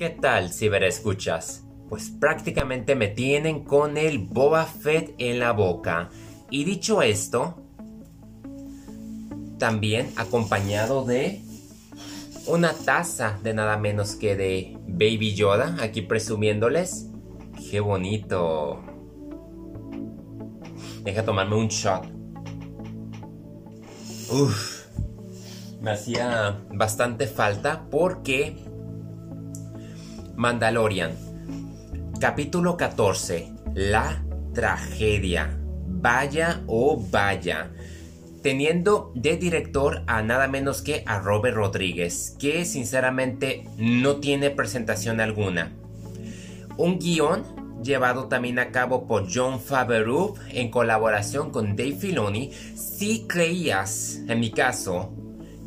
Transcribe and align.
¿Qué 0.00 0.08
tal, 0.08 0.50
ciberescuchas? 0.50 1.66
Pues 1.90 2.08
prácticamente 2.08 2.94
me 2.94 3.08
tienen 3.08 3.64
con 3.64 3.98
el 3.98 4.18
Boba 4.18 4.64
Fett 4.64 5.14
en 5.18 5.38
la 5.38 5.52
boca. 5.52 6.08
Y 6.48 6.64
dicho 6.64 7.02
esto, 7.02 7.62
también 9.58 10.10
acompañado 10.16 11.04
de 11.04 11.42
una 12.46 12.72
taza 12.72 13.38
de 13.42 13.52
nada 13.52 13.76
menos 13.76 14.16
que 14.16 14.36
de 14.36 14.78
Baby 14.86 15.34
Yoda, 15.34 15.76
aquí 15.82 16.00
presumiéndoles. 16.00 17.10
¡Qué 17.70 17.80
bonito! 17.80 18.82
Deja 21.04 21.26
tomarme 21.26 21.56
un 21.56 21.68
shot. 21.68 22.06
Uf, 24.30 24.86
me 25.82 25.90
hacía 25.90 26.58
bastante 26.70 27.26
falta 27.26 27.84
porque 27.90 28.69
Mandalorian, 30.40 31.12
capítulo 32.18 32.78
14, 32.78 33.52
la 33.74 34.24
tragedia. 34.54 35.54
Vaya 35.86 36.62
o 36.66 36.98
vaya 36.98 37.70
teniendo 38.42 39.12
de 39.14 39.36
director 39.36 40.02
a 40.06 40.22
nada 40.22 40.48
menos 40.48 40.80
que 40.80 41.02
a 41.04 41.18
Robert 41.18 41.56
Rodríguez, 41.56 42.36
que 42.38 42.64
sinceramente 42.64 43.68
no 43.76 44.16
tiene 44.16 44.48
presentación 44.48 45.20
alguna. 45.20 45.72
Un 46.78 46.98
guion 46.98 47.82
llevado 47.82 48.28
también 48.28 48.58
a 48.60 48.70
cabo 48.70 49.06
por 49.06 49.26
John 49.30 49.60
Favreau 49.60 50.36
en 50.48 50.70
colaboración 50.70 51.50
con 51.50 51.76
Dave 51.76 51.96
Filoni. 51.96 52.50
Si 52.50 53.26
creías, 53.26 54.22
en 54.26 54.40
mi 54.40 54.50
caso, 54.50 55.12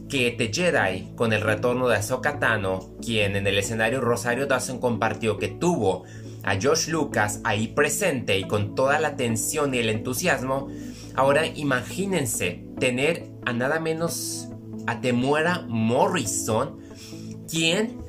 que 0.09 0.31
The 0.31 0.51
Jedi, 0.53 1.13
con 1.15 1.33
el 1.33 1.41
retorno 1.41 1.87
de 1.87 1.97
Ahsoka 1.97 2.39
Tano, 2.39 2.95
quien 3.01 3.35
en 3.35 3.47
el 3.47 3.57
escenario 3.57 4.01
Rosario 4.01 4.47
Dawson 4.47 4.79
compartió 4.79 5.37
que 5.37 5.47
tuvo 5.47 6.03
a 6.43 6.55
Josh 6.61 6.89
Lucas 6.89 7.41
ahí 7.43 7.69
presente 7.69 8.37
y 8.37 8.47
con 8.47 8.75
toda 8.75 8.99
la 8.99 9.09
atención 9.09 9.73
y 9.73 9.79
el 9.79 9.89
entusiasmo, 9.89 10.69
Ahora 11.15 11.45
imagínense 11.45 12.65
tener 12.79 13.29
a 13.45 13.53
nada 13.53 13.79
menos 13.79 14.49
a 14.87 14.99
Temuera 14.99 15.63
Morrison, 15.67 16.79
quien 17.49 18.01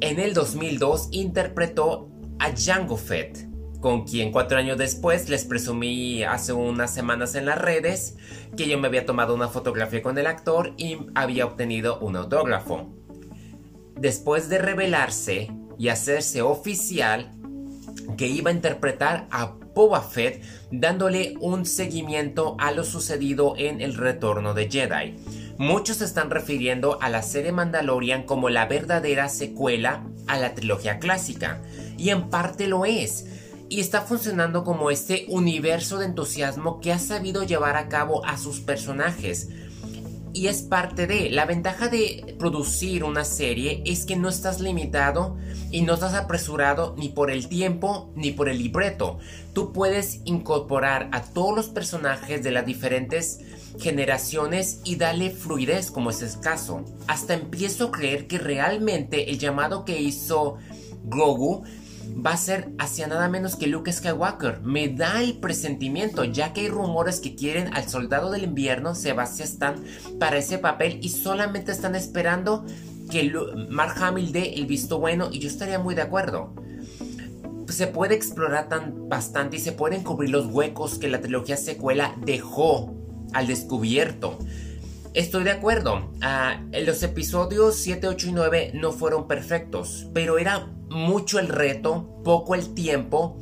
en 0.00 0.18
el 0.18 0.32
2002 0.32 1.08
interpretó 1.12 2.08
a 2.38 2.50
Django 2.52 2.96
Fett, 2.96 3.46
con 3.82 4.04
quien 4.04 4.30
cuatro 4.30 4.58
años 4.58 4.78
después 4.78 5.28
les 5.28 5.44
presumí 5.44 6.22
hace 6.22 6.52
unas 6.52 6.94
semanas 6.94 7.34
en 7.34 7.46
las 7.46 7.58
redes 7.58 8.16
que 8.56 8.68
yo 8.68 8.78
me 8.78 8.86
había 8.86 9.04
tomado 9.04 9.34
una 9.34 9.48
fotografía 9.48 10.02
con 10.02 10.16
el 10.16 10.28
actor 10.28 10.72
y 10.78 10.98
había 11.16 11.44
obtenido 11.44 11.98
un 11.98 12.14
autógrafo. 12.14 12.94
Después 13.96 14.48
de 14.48 14.58
revelarse 14.58 15.50
y 15.78 15.88
hacerse 15.88 16.42
oficial 16.42 17.32
que 18.16 18.28
iba 18.28 18.50
a 18.50 18.54
interpretar 18.54 19.26
a 19.32 19.56
Boba 19.74 20.00
Fett 20.00 20.42
dándole 20.70 21.34
un 21.40 21.66
seguimiento 21.66 22.56
a 22.60 22.70
lo 22.70 22.84
sucedido 22.84 23.54
en 23.58 23.80
El 23.80 23.94
Retorno 23.94 24.54
de 24.54 24.70
Jedi. 24.70 25.16
Muchos 25.58 25.96
se 25.96 26.04
están 26.04 26.30
refiriendo 26.30 27.02
a 27.02 27.08
la 27.08 27.22
serie 27.22 27.50
Mandalorian 27.50 28.22
como 28.22 28.48
la 28.48 28.66
verdadera 28.66 29.28
secuela 29.28 30.04
a 30.28 30.38
la 30.38 30.54
trilogía 30.54 30.98
clásica, 30.98 31.60
y 31.98 32.10
en 32.10 32.30
parte 32.30 32.68
lo 32.68 32.84
es, 32.84 33.26
y 33.72 33.80
está 33.80 34.02
funcionando 34.02 34.64
como 34.64 34.90
este 34.90 35.24
universo 35.28 35.96
de 35.96 36.04
entusiasmo 36.04 36.78
que 36.80 36.92
ha 36.92 36.98
sabido 36.98 37.42
llevar 37.42 37.78
a 37.78 37.88
cabo 37.88 38.22
a 38.26 38.36
sus 38.36 38.60
personajes, 38.60 39.48
y 40.34 40.48
es 40.48 40.60
parte 40.60 41.06
de. 41.06 41.30
La 41.30 41.46
ventaja 41.46 41.88
de 41.88 42.36
producir 42.38 43.02
una 43.02 43.24
serie 43.24 43.82
es 43.86 44.04
que 44.04 44.16
no 44.16 44.28
estás 44.28 44.60
limitado 44.60 45.38
y 45.70 45.82
no 45.82 45.94
estás 45.94 46.12
apresurado 46.12 46.94
ni 46.98 47.08
por 47.08 47.30
el 47.30 47.48
tiempo 47.48 48.12
ni 48.14 48.30
por 48.30 48.50
el 48.50 48.58
libreto. 48.58 49.18
Tú 49.54 49.72
puedes 49.72 50.20
incorporar 50.24 51.08
a 51.12 51.22
todos 51.22 51.54
los 51.56 51.68
personajes 51.68 52.42
de 52.42 52.50
las 52.50 52.66
diferentes 52.66 53.40
generaciones 53.78 54.80
y 54.84 54.96
darle 54.96 55.30
fluidez 55.30 55.90
como 55.90 56.10
es 56.10 56.20
el 56.20 56.40
caso. 56.40 56.84
Hasta 57.06 57.34
empiezo 57.34 57.86
a 57.86 57.92
creer 57.92 58.26
que 58.26 58.38
realmente 58.38 59.30
el 59.30 59.38
llamado 59.38 59.84
que 59.86 60.00
hizo 60.00 60.58
Grogu 61.04 61.64
va 62.24 62.32
a 62.32 62.36
ser 62.36 62.72
hacia 62.78 63.06
nada 63.06 63.28
menos 63.28 63.56
que 63.56 63.66
Luke 63.66 63.92
Skywalker. 63.92 64.60
Me 64.62 64.88
da 64.88 65.22
el 65.22 65.38
presentimiento, 65.38 66.24
ya 66.24 66.52
que 66.52 66.62
hay 66.62 66.68
rumores 66.68 67.20
que 67.20 67.34
quieren 67.34 67.74
al 67.74 67.88
soldado 67.88 68.30
del 68.30 68.44
invierno, 68.44 68.94
Sebastian 68.94 69.48
Stan, 69.48 69.84
para 70.18 70.38
ese 70.38 70.58
papel 70.58 70.98
y 71.02 71.08
solamente 71.08 71.72
están 71.72 71.94
esperando 71.94 72.64
que 73.10 73.32
Mark 73.68 73.94
Hamill 74.00 74.32
dé 74.32 74.54
el 74.54 74.66
visto 74.66 74.98
bueno 74.98 75.28
y 75.30 75.38
yo 75.38 75.48
estaría 75.48 75.78
muy 75.78 75.94
de 75.94 76.02
acuerdo. 76.02 76.54
Se 77.68 77.86
puede 77.86 78.14
explorar 78.14 78.68
tan 78.68 79.08
bastante 79.08 79.56
y 79.56 79.60
se 79.60 79.72
pueden 79.72 80.02
cubrir 80.02 80.30
los 80.30 80.46
huecos 80.46 80.98
que 80.98 81.08
la 81.08 81.20
trilogía 81.20 81.56
secuela 81.56 82.14
dejó 82.24 82.94
al 83.32 83.46
descubierto. 83.46 84.38
Estoy 85.14 85.44
de 85.44 85.50
acuerdo. 85.50 86.10
Ah, 86.22 86.62
los 86.86 87.02
episodios 87.02 87.76
7, 87.76 88.08
8 88.08 88.28
y 88.28 88.32
9 88.32 88.70
no 88.74 88.92
fueron 88.92 89.26
perfectos, 89.26 90.06
pero 90.14 90.38
era 90.38 90.70
mucho 90.92 91.38
el 91.38 91.48
reto, 91.48 92.20
poco 92.22 92.54
el 92.54 92.74
tiempo 92.74 93.38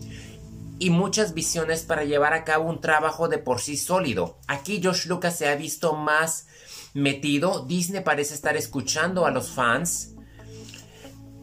y 0.78 0.90
muchas 0.90 1.34
visiones 1.34 1.82
para 1.82 2.04
llevar 2.04 2.32
a 2.32 2.44
cabo 2.44 2.70
un 2.70 2.80
trabajo 2.80 3.28
de 3.28 3.38
por 3.38 3.60
sí 3.60 3.76
sólido. 3.76 4.38
Aquí 4.46 4.80
Josh 4.82 5.06
Lucas 5.06 5.36
se 5.36 5.48
ha 5.48 5.54
visto 5.54 5.94
más 5.94 6.46
metido, 6.94 7.66
Disney 7.66 8.02
parece 8.02 8.34
estar 8.34 8.56
escuchando 8.56 9.26
a 9.26 9.30
los 9.30 9.50
fans 9.50 10.14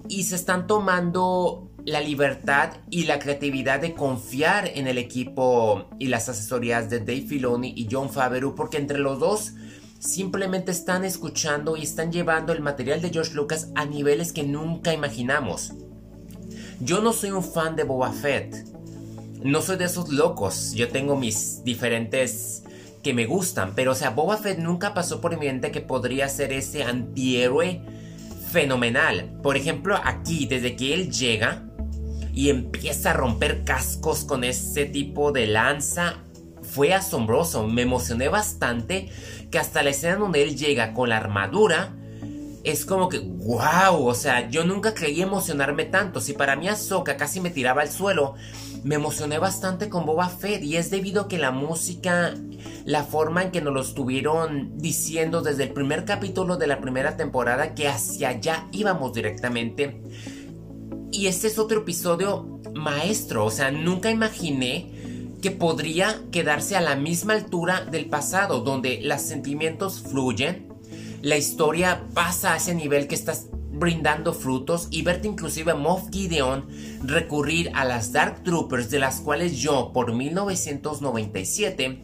y 0.09 0.23
se 0.23 0.35
están 0.35 0.67
tomando 0.67 1.71
la 1.85 2.01
libertad 2.01 2.71
y 2.89 3.03
la 3.03 3.19
creatividad 3.19 3.79
de 3.79 3.93
confiar 3.93 4.67
en 4.73 4.87
el 4.87 4.97
equipo 4.97 5.89
y 5.99 6.07
las 6.07 6.27
asesorías 6.27 6.89
de 6.89 6.99
Dave 6.99 7.25
Filoni 7.27 7.73
y 7.75 7.87
John 7.89 8.09
Favreau 8.09 8.55
porque 8.55 8.77
entre 8.77 8.99
los 8.99 9.19
dos 9.19 9.53
simplemente 9.99 10.71
están 10.71 11.05
escuchando 11.05 11.77
y 11.77 11.83
están 11.83 12.11
llevando 12.11 12.53
el 12.53 12.61
material 12.61 13.01
de 13.01 13.09
George 13.09 13.33
Lucas 13.33 13.69
a 13.75 13.85
niveles 13.85 14.33
que 14.33 14.43
nunca 14.43 14.93
imaginamos. 14.93 15.73
Yo 16.79 17.01
no 17.01 17.11
soy 17.11 17.31
un 17.31 17.43
fan 17.43 17.75
de 17.75 17.83
Boba 17.83 18.11
Fett. 18.11 18.55
No 19.41 19.61
soy 19.61 19.77
de 19.77 19.85
esos 19.85 20.09
locos. 20.09 20.73
Yo 20.73 20.89
tengo 20.89 21.15
mis 21.15 21.63
diferentes 21.63 22.63
que 23.01 23.13
me 23.13 23.25
gustan. 23.25 23.73
Pero, 23.75 23.93
o 23.93 23.95
sea, 23.95 24.11
Boba 24.11 24.37
Fett 24.37 24.59
nunca 24.59 24.93
pasó 24.93 25.19
por 25.19 25.31
mi 25.31 25.47
mente 25.47 25.71
que 25.71 25.81
podría 25.81 26.29
ser 26.29 26.53
ese 26.53 26.83
antihéroe 26.83 27.81
fenomenal. 28.51 29.39
Por 29.41 29.57
ejemplo, 29.57 29.99
aquí, 30.03 30.45
desde 30.45 30.75
que 30.75 30.93
él 30.93 31.11
llega 31.11 31.63
y 32.31 32.49
empieza 32.49 33.09
a 33.09 33.13
romper 33.13 33.63
cascos 33.63 34.23
con 34.23 34.43
ese 34.43 34.85
tipo 34.85 35.31
de 35.31 35.47
lanza, 35.47 36.17
fue 36.61 36.93
asombroso. 36.93 37.67
Me 37.67 37.81
emocioné 37.81 38.29
bastante 38.29 39.09
que 39.49 39.57
hasta 39.57 39.81
la 39.81 39.89
escena 39.89 40.17
donde 40.17 40.43
él 40.43 40.55
llega 40.55 40.93
con 40.93 41.09
la 41.09 41.17
armadura 41.17 41.96
es 42.69 42.85
como 42.85 43.09
que, 43.09 43.19
wow, 43.19 44.05
o 44.05 44.13
sea, 44.13 44.49
yo 44.49 44.65
nunca 44.65 44.93
creí 44.93 45.21
emocionarme 45.21 45.85
tanto. 45.85 46.19
Si 46.19 46.33
para 46.33 46.55
mí 46.55 46.67
Ahsoka 46.67 47.17
casi 47.17 47.39
me 47.39 47.49
tiraba 47.49 47.81
al 47.81 47.89
suelo, 47.89 48.35
me 48.83 48.95
emocioné 48.95 49.37
bastante 49.37 49.89
con 49.89 50.05
Boba 50.05 50.29
Fett 50.29 50.63
y 50.63 50.77
es 50.77 50.89
debido 50.89 51.23
a 51.23 51.27
que 51.27 51.37
la 51.37 51.51
música, 51.51 52.33
la 52.85 53.03
forma 53.03 53.43
en 53.43 53.51
que 53.51 53.61
nos 53.61 53.73
lo 53.73 53.81
estuvieron 53.81 54.77
diciendo 54.77 55.41
desde 55.41 55.63
el 55.63 55.73
primer 55.73 56.05
capítulo 56.05 56.57
de 56.57 56.67
la 56.67 56.79
primera 56.79 57.17
temporada 57.17 57.73
que 57.75 57.87
hacia 57.87 58.29
allá 58.29 58.67
íbamos 58.71 59.13
directamente. 59.13 60.01
Y 61.11 61.27
este 61.27 61.47
es 61.47 61.57
otro 61.59 61.79
episodio 61.79 62.59
maestro, 62.73 63.45
o 63.45 63.51
sea, 63.51 63.71
nunca 63.71 64.11
imaginé 64.11 64.91
que 65.41 65.51
podría 65.51 66.21
quedarse 66.31 66.75
a 66.75 66.81
la 66.81 66.95
misma 66.95 67.33
altura 67.33 67.85
del 67.85 68.07
pasado, 68.07 68.61
donde 68.61 69.01
los 69.03 69.21
sentimientos 69.21 70.01
fluyen, 70.01 70.66
la 71.21 71.37
historia 71.37 72.03
pasa 72.13 72.53
a 72.53 72.57
ese 72.57 72.73
nivel 72.75 73.07
que 73.07 73.15
estás 73.15 73.47
brindando 73.71 74.33
frutos 74.33 74.87
y 74.91 75.03
verte 75.03 75.27
inclusive 75.27 75.71
a 75.71 75.75
Moff 75.75 76.09
Gideon 76.11 76.67
recurrir 77.03 77.71
a 77.75 77.85
las 77.85 78.11
Dark 78.11 78.43
Troopers 78.43 78.89
de 78.89 78.99
las 78.99 79.21
cuales 79.21 79.57
yo 79.57 79.91
por 79.93 80.13
1997 80.13 82.01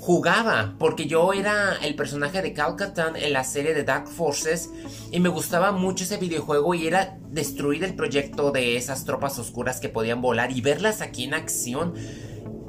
jugaba 0.00 0.76
porque 0.78 1.06
yo 1.06 1.32
era 1.32 1.76
el 1.82 1.94
personaje 1.94 2.40
de 2.40 2.52
Cal 2.54 2.76
en 3.16 3.32
la 3.32 3.44
serie 3.44 3.74
de 3.74 3.84
Dark 3.84 4.08
Forces 4.08 4.70
y 5.10 5.20
me 5.20 5.28
gustaba 5.28 5.72
mucho 5.72 6.04
ese 6.04 6.16
videojuego 6.16 6.74
y 6.74 6.86
era 6.86 7.18
destruir 7.28 7.84
el 7.84 7.94
proyecto 7.94 8.52
de 8.52 8.76
esas 8.76 9.04
tropas 9.04 9.38
oscuras 9.38 9.80
que 9.80 9.88
podían 9.88 10.22
volar 10.22 10.52
y 10.52 10.60
verlas 10.60 11.02
aquí 11.02 11.24
en 11.24 11.34
acción. 11.34 11.94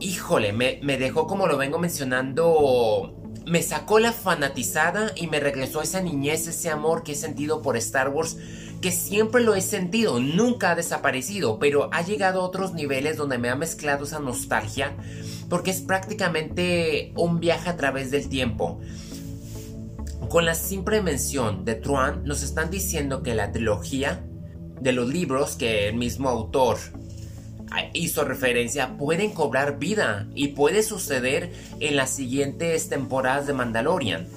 Híjole, 0.02 0.54
me, 0.54 0.98
dejó 0.98 1.28
como 1.28 1.48
lo 1.48 1.58
vengo 1.58 1.78
mencionando 1.78 3.16
me 3.50 3.64
sacó 3.64 3.98
la 4.00 4.14
fanatizada 4.14 5.12
y 5.16 5.26
me 5.26 5.40
regresó 5.40 5.82
esa 5.82 6.02
niñez, 6.02 6.48
ese 6.48 6.70
amor 6.70 7.02
que 7.02 7.14
he 7.14 7.16
sentido 7.16 7.64
por 7.64 7.78
Star 7.78 8.10
Wars, 8.10 8.38
que 8.80 8.92
siempre 8.92 9.42
lo 9.42 9.56
he 9.56 9.62
sentido, 9.62 10.20
nunca 10.20 10.72
ha 10.72 10.76
desaparecido, 10.76 11.58
pero 11.58 11.90
ha 11.92 12.04
llegado 12.04 12.42
a 12.42 12.46
otros 12.46 12.74
niveles 12.74 13.18
donde 13.18 13.40
me 13.40 13.50
ha 13.50 13.56
mezclado 13.56 14.06
esa 14.06 14.20
nostalgia, 14.20 14.96
porque 15.50 15.72
es 15.72 15.82
prácticamente 15.82 17.12
un 17.16 17.40
viaje 17.40 17.70
a 17.70 17.76
través 17.76 18.12
del 18.12 18.30
tiempo. 18.30 18.80
Con 20.30 20.46
la 20.46 20.54
simple 20.54 21.02
mención 21.02 21.66
de 21.66 21.74
Truan, 21.74 22.24
nos 22.26 22.44
están 22.44 22.70
diciendo 22.70 23.24
que 23.24 23.34
la 23.34 23.52
trilogía 23.52 24.24
de 24.80 24.92
los 24.92 25.10
libros 25.10 25.56
que 25.56 25.88
el 25.88 25.96
mismo 25.96 26.30
autor 26.30 26.78
hizo 27.94 28.24
referencia 28.26 28.98
pueden 28.98 29.32
cobrar 29.32 29.80
vida 29.80 30.28
y 30.36 30.50
puede 30.50 30.84
suceder 30.84 31.52
en 31.80 31.96
las 31.96 32.10
siguientes 32.10 32.90
temporadas 32.90 33.48
de 33.48 33.54
Mandalorian. 33.54 34.28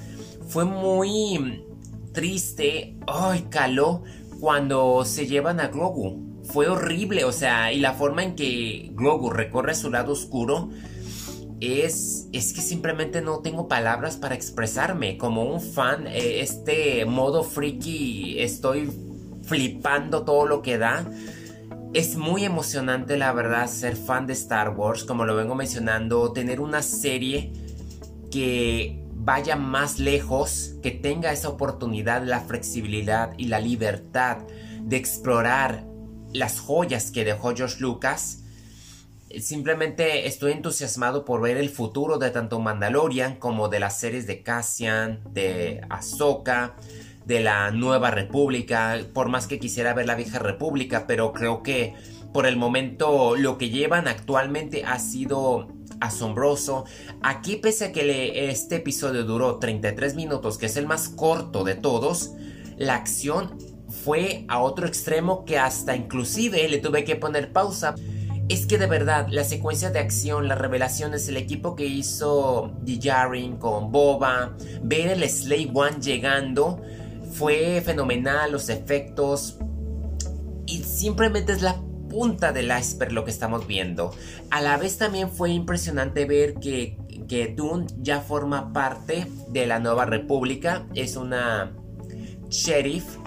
Fue 0.47 0.65
muy 0.65 1.63
triste, 2.13 2.95
ay, 3.07 3.47
caló 3.49 4.03
cuando 4.39 5.03
se 5.05 5.27
llevan 5.27 5.59
a 5.59 5.67
Grogu. 5.67 6.43
Fue 6.43 6.67
horrible, 6.67 7.23
o 7.23 7.31
sea, 7.31 7.71
y 7.71 7.79
la 7.79 7.93
forma 7.93 8.23
en 8.23 8.35
que 8.35 8.91
Grogu 8.93 9.29
recorre 9.29 9.75
su 9.75 9.89
lado 9.89 10.11
oscuro 10.11 10.69
es, 11.61 12.27
es 12.33 12.53
que 12.53 12.61
simplemente 12.61 13.21
no 13.21 13.39
tengo 13.39 13.67
palabras 13.67 14.17
para 14.17 14.35
expresarme. 14.35 15.17
Como 15.17 15.43
un 15.43 15.61
fan, 15.61 16.07
eh, 16.07 16.41
este 16.41 17.05
modo 17.05 17.43
freaky, 17.43 18.39
estoy 18.39 18.91
flipando 19.43 20.23
todo 20.23 20.45
lo 20.45 20.61
que 20.61 20.77
da. 20.77 21.05
Es 21.93 22.15
muy 22.15 22.43
emocionante, 22.43 23.17
la 23.17 23.31
verdad, 23.33 23.67
ser 23.67 23.95
fan 23.95 24.25
de 24.25 24.33
Star 24.33 24.71
Wars, 24.71 25.03
como 25.03 25.25
lo 25.25 25.35
vengo 25.35 25.53
mencionando, 25.53 26.33
tener 26.33 26.59
una 26.59 26.81
serie 26.81 27.53
que 28.31 28.99
vaya 29.13 29.55
más 29.55 29.99
lejos, 29.99 30.73
que 30.81 30.89
tenga 30.89 31.31
esa 31.31 31.49
oportunidad, 31.49 32.23
la 32.23 32.39
flexibilidad 32.39 33.33
y 33.37 33.45
la 33.45 33.59
libertad 33.59 34.39
de 34.81 34.97
explorar 34.97 35.85
las 36.33 36.59
joyas 36.59 37.11
que 37.11 37.25
dejó 37.25 37.55
George 37.55 37.79
Lucas. 37.79 38.39
Simplemente 39.39 40.25
estoy 40.25 40.53
entusiasmado 40.53 41.25
por 41.25 41.41
ver 41.41 41.57
el 41.57 41.69
futuro 41.69 42.17
de 42.17 42.31
tanto 42.31 42.59
Mandalorian 42.59 43.35
como 43.35 43.69
de 43.69 43.79
las 43.79 43.99
series 43.99 44.25
de 44.25 44.41
Cassian, 44.41 45.21
de 45.31 45.81
Ahsoka, 45.91 46.75
de 47.25 47.39
la 47.41 47.71
Nueva 47.71 48.11
República, 48.11 48.99
por 49.13 49.29
más 49.29 49.47
que 49.47 49.59
quisiera 49.59 49.93
ver 49.93 50.07
la 50.07 50.15
Vieja 50.15 50.39
República, 50.39 51.05
pero 51.07 51.33
creo 51.33 51.63
que 51.63 51.93
por 52.33 52.45
el 52.47 52.57
momento 52.57 53.35
lo 53.35 53.57
que 53.57 53.69
llevan 53.69 54.07
actualmente 54.07 54.83
ha 54.83 54.99
sido 54.99 55.67
asombroso. 55.99 56.85
Aquí 57.21 57.55
pese 57.55 57.85
a 57.85 57.91
que 57.91 58.49
este 58.49 58.77
episodio 58.77 59.23
duró 59.23 59.59
33 59.59 60.15
minutos, 60.15 60.57
que 60.57 60.65
es 60.65 60.75
el 60.75 60.87
más 60.87 61.09
corto 61.09 61.63
de 61.63 61.75
todos, 61.75 62.31
la 62.77 62.95
acción 62.95 63.57
fue 64.03 64.45
a 64.47 64.59
otro 64.59 64.87
extremo 64.87 65.45
que 65.45 65.59
hasta 65.59 65.95
inclusive 65.95 66.67
le 66.67 66.79
tuve 66.79 67.03
que 67.03 67.15
poner 67.15 67.53
pausa. 67.53 67.95
Es 68.49 68.65
que 68.65 68.77
de 68.77 68.87
verdad, 68.87 69.27
la 69.29 69.45
secuencia 69.45 69.89
de 69.89 69.99
acción, 69.99 70.49
las 70.49 70.57
revelaciones, 70.57 71.29
el 71.29 71.37
equipo 71.37 71.75
que 71.75 71.85
hizo 71.85 72.73
Dijarin 72.81 73.55
con 73.55 73.91
Boba, 73.91 74.57
ver 74.81 75.11
el 75.11 75.29
Slave 75.29 75.71
One 75.73 76.01
llegando, 76.01 76.81
fue 77.33 77.81
fenomenal, 77.81 78.51
los 78.51 78.69
efectos. 78.69 79.57
Y 80.65 80.83
simplemente 80.83 81.51
es 81.51 81.61
la 81.61 81.81
punta 82.09 82.51
del 82.51 82.71
iceberg 82.77 83.11
lo 83.11 83.25
que 83.25 83.31
estamos 83.31 83.67
viendo. 83.67 84.11
A 84.51 84.61
la 84.61 84.77
vez 84.77 84.97
también 84.97 85.29
fue 85.29 85.49
impresionante 85.49 86.25
ver 86.25 86.55
que, 86.55 86.97
que 87.27 87.47
Dune 87.47 87.87
ya 87.97 88.21
forma 88.21 88.71
parte 88.71 89.27
de 89.49 89.65
la 89.65 89.79
nueva 89.79 90.05
república. 90.05 90.85
Es 90.93 91.15
una 91.15 91.73
sheriff 92.49 93.17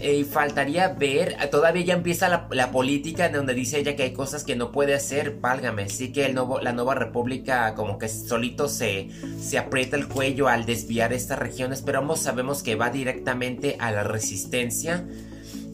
y 0.00 0.24
faltaría 0.24 0.88
ver, 0.88 1.36
todavía 1.50 1.82
ya 1.84 1.94
empieza 1.94 2.28
la, 2.28 2.70
política 2.70 3.26
en 3.26 3.32
donde 3.32 3.54
dice 3.54 3.80
ella 3.80 3.96
que 3.96 4.04
hay 4.04 4.12
cosas 4.12 4.44
que 4.44 4.54
no 4.54 4.70
puede 4.70 4.94
hacer, 4.94 5.38
válgame, 5.40 5.88
sí 5.88 6.12
que 6.12 6.32
la 6.32 6.72
nueva 6.72 6.94
república 6.94 7.74
como 7.74 7.98
que 7.98 8.08
solito 8.08 8.68
se, 8.68 9.08
se 9.40 9.58
aprieta 9.58 9.96
el 9.96 10.06
cuello 10.06 10.48
al 10.48 10.66
desviar 10.66 11.12
estas 11.12 11.38
regiones, 11.38 11.82
pero 11.82 11.98
ambos 11.98 12.20
sabemos 12.20 12.62
que 12.62 12.76
va 12.76 12.90
directamente 12.90 13.76
a 13.80 13.90
la 13.90 14.04
resistencia 14.04 15.04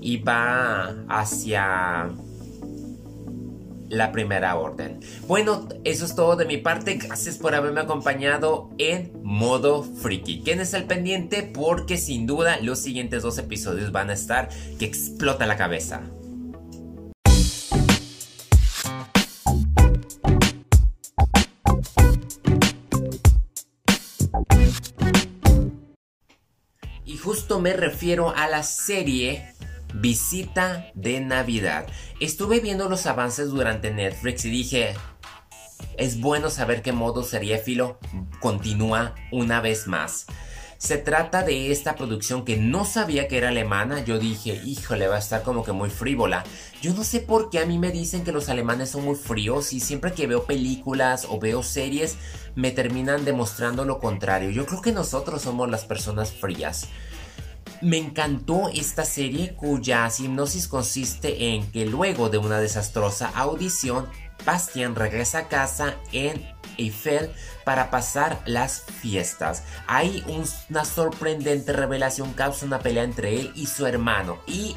y 0.01 0.19
va 0.19 0.95
hacia 1.09 2.11
la 3.89 4.13
primera 4.13 4.57
orden. 4.57 5.01
Bueno, 5.27 5.69
eso 5.85 6.05
es 6.05 6.15
todo 6.15 6.37
de 6.37 6.47
mi 6.47 6.59
parte. 6.59 6.95
Gracias 6.95 7.39
por 7.39 7.55
haberme 7.55 7.81
acompañado 7.81 8.71
en 8.79 9.13
modo 9.23 9.83
friki. 9.83 10.43
es 10.47 10.75
el 10.75 10.85
pendiente 10.85 11.43
porque 11.43 11.97
sin 11.97 12.27
duda 12.27 12.59
los 12.61 12.79
siguientes 12.79 13.23
dos 13.23 13.39
episodios 13.39 13.93
van 13.93 14.11
a 14.11 14.15
estar 14.15 14.49
que 14.79 14.85
explota 14.85 15.47
la 15.47 15.57
cabeza. 15.57 16.03
Y 27.07 27.17
justo 27.19 27.61
me 27.61 27.75
refiero 27.75 28.35
a 28.35 28.49
la 28.49 28.63
serie 28.63 29.55
Visita 29.95 30.91
de 30.95 31.21
Navidad. 31.21 31.87
Estuve 32.21 32.61
viendo 32.61 32.89
los 32.89 33.07
avances 33.07 33.51
durante 33.51 33.93
Netflix 33.93 34.45
y 34.45 34.51
dije, 34.51 34.95
es 35.97 36.21
bueno 36.21 36.51
saber 36.51 36.83
qué 36.83 36.93
modo 36.93 37.23
seriéfilo 37.23 37.99
continúa 38.41 39.15
una 39.31 39.61
vez 39.61 39.87
más. 39.87 40.27
Se 40.79 40.99
trata 40.99 41.43
de 41.43 41.71
esta 41.71 41.95
producción 41.95 42.45
que 42.45 42.57
no 42.57 42.85
sabía 42.85 43.27
que 43.29 43.39
era 43.39 43.49
alemana. 43.49 44.05
Yo 44.05 44.19
dije, 44.19 44.61
híjole, 44.67 45.09
va 45.09 45.17
a 45.17 45.21
estar 45.21 45.43
como 45.43 45.65
que 45.65 45.73
muy 45.73 45.89
frívola. 45.89 46.45
Yo 46.83 46.93
no 46.93 47.05
sé 47.05 47.21
por 47.21 47.49
qué 47.49 47.61
a 47.61 47.65
mí 47.65 47.79
me 47.79 47.91
dicen 47.91 48.25
que 48.25 48.33
los 48.33 48.49
alemanes 48.49 48.91
son 48.91 49.05
muy 49.05 49.15
fríos 49.15 49.73
y 49.73 49.81
siempre 49.81 50.13
que 50.13 50.27
veo 50.27 50.45
películas 50.45 51.27
o 51.31 51.39
veo 51.39 51.63
series 51.63 52.19
me 52.55 52.71
terminan 52.71 53.25
demostrando 53.25 53.85
lo 53.85 53.99
contrario. 53.99 54.51
Yo 54.51 54.67
creo 54.67 54.83
que 54.83 54.93
nosotros 54.93 55.41
somos 55.41 55.71
las 55.71 55.87
personas 55.87 56.33
frías. 56.33 56.89
Me 57.85 57.99
encantó 57.99 58.71
esta 58.71 59.05
serie 59.05 59.55
cuya 59.57 60.09
hipnosis 60.19 60.69
consiste 60.69 61.51
en 61.51 61.71
que 61.71 61.85
luego 61.85 62.31
de 62.31 62.39
una 62.39 62.59
desastrosa 62.59 63.29
audición, 63.35 64.09
Bastian 64.47 64.95
regresa 64.95 65.41
a 65.41 65.49
casa 65.49 65.97
en 66.11 66.51
Eiffel 66.79 67.31
para 67.67 67.91
pasar 67.91 68.41
las 68.47 68.85
fiestas. 69.03 69.65
Hay 69.87 70.25
una 70.27 70.87
sorprendente 70.87 71.75
revelación 71.75 72.33
causa 72.33 72.65
una 72.65 72.79
pelea 72.79 73.05
entre 73.05 73.39
él 73.39 73.53
y 73.55 73.67
su 73.67 73.85
hermano. 73.85 74.39
Y 74.47 74.75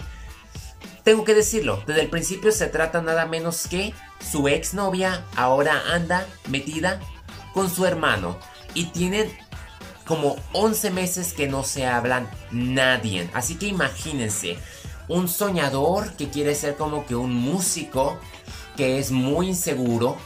tengo 1.03 1.23
que 1.23 1.33
decirlo, 1.33 1.81
desde 1.87 2.01
el 2.01 2.09
principio 2.09 2.51
se 2.51 2.67
trata 2.67 3.01
nada 3.01 3.25
menos 3.25 3.67
que 3.69 3.93
su 4.19 4.49
exnovia 4.49 5.23
ahora 5.37 5.81
anda 5.93 6.27
metida 6.49 6.99
con 7.53 7.69
su 7.69 7.85
hermano. 7.85 8.37
Y 8.73 8.87
tienen 8.87 9.31
como 10.07 10.37
11 10.53 10.91
meses 10.91 11.33
que 11.33 11.47
no 11.47 11.63
se 11.63 11.85
hablan 11.85 12.29
nadie. 12.51 13.29
Así 13.33 13.55
que 13.55 13.67
imagínense, 13.67 14.57
un 15.07 15.27
soñador 15.27 16.13
que 16.13 16.29
quiere 16.29 16.55
ser 16.55 16.75
como 16.75 17.05
que 17.05 17.15
un 17.15 17.33
músico 17.33 18.17
que 18.75 18.99
es 18.99 19.11
muy 19.11 19.49
inseguro 19.49 20.17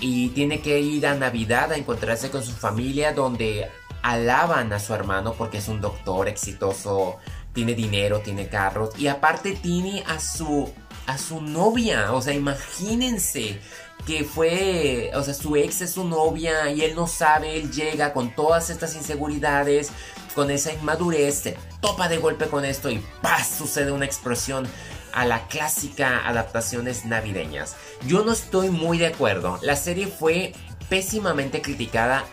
y 0.00 0.28
tiene 0.30 0.60
que 0.60 0.80
ir 0.80 1.06
a 1.06 1.14
Navidad 1.14 1.72
a 1.72 1.76
encontrarse 1.76 2.30
con 2.30 2.42
su 2.42 2.52
familia 2.52 3.12
donde 3.12 3.68
alaban 4.02 4.72
a 4.72 4.80
su 4.80 4.94
hermano 4.94 5.34
porque 5.34 5.58
es 5.58 5.68
un 5.68 5.80
doctor 5.80 6.28
exitoso, 6.28 7.18
tiene 7.52 7.74
dinero, 7.74 8.20
tiene 8.20 8.48
carros 8.48 8.90
y 8.98 9.06
aparte 9.06 9.52
tiene 9.52 10.02
a 10.08 10.18
su 10.18 10.70
a 11.06 11.18
su 11.18 11.40
novia, 11.40 12.12
o 12.12 12.22
sea, 12.22 12.34
imagínense 12.34 13.60
que 14.06 14.24
fue, 14.24 15.10
o 15.14 15.22
sea, 15.22 15.34
su 15.34 15.56
ex 15.56 15.80
es 15.80 15.92
su 15.92 16.04
novia 16.04 16.70
y 16.70 16.82
él 16.82 16.94
no 16.94 17.06
sabe, 17.06 17.56
él 17.56 17.70
llega 17.70 18.12
con 18.12 18.34
todas 18.34 18.70
estas 18.70 18.96
inseguridades, 18.96 19.90
con 20.34 20.50
esa 20.50 20.72
inmadurez, 20.72 21.34
se 21.36 21.56
topa 21.80 22.08
de 22.08 22.18
golpe 22.18 22.46
con 22.46 22.64
esto 22.64 22.90
y 22.90 23.02
¡paz! 23.20 23.48
sucede 23.58 23.92
una 23.92 24.06
explosión 24.06 24.66
a 25.12 25.26
la 25.26 25.46
clásica 25.46 26.26
adaptaciones 26.26 27.04
navideñas. 27.04 27.76
Yo 28.06 28.24
no 28.24 28.32
estoy 28.32 28.70
muy 28.70 28.98
de 28.98 29.08
acuerdo, 29.08 29.58
la 29.62 29.76
serie 29.76 30.06
fue 30.06 30.52
pésimamente 30.88 31.62
criticada 31.62 32.24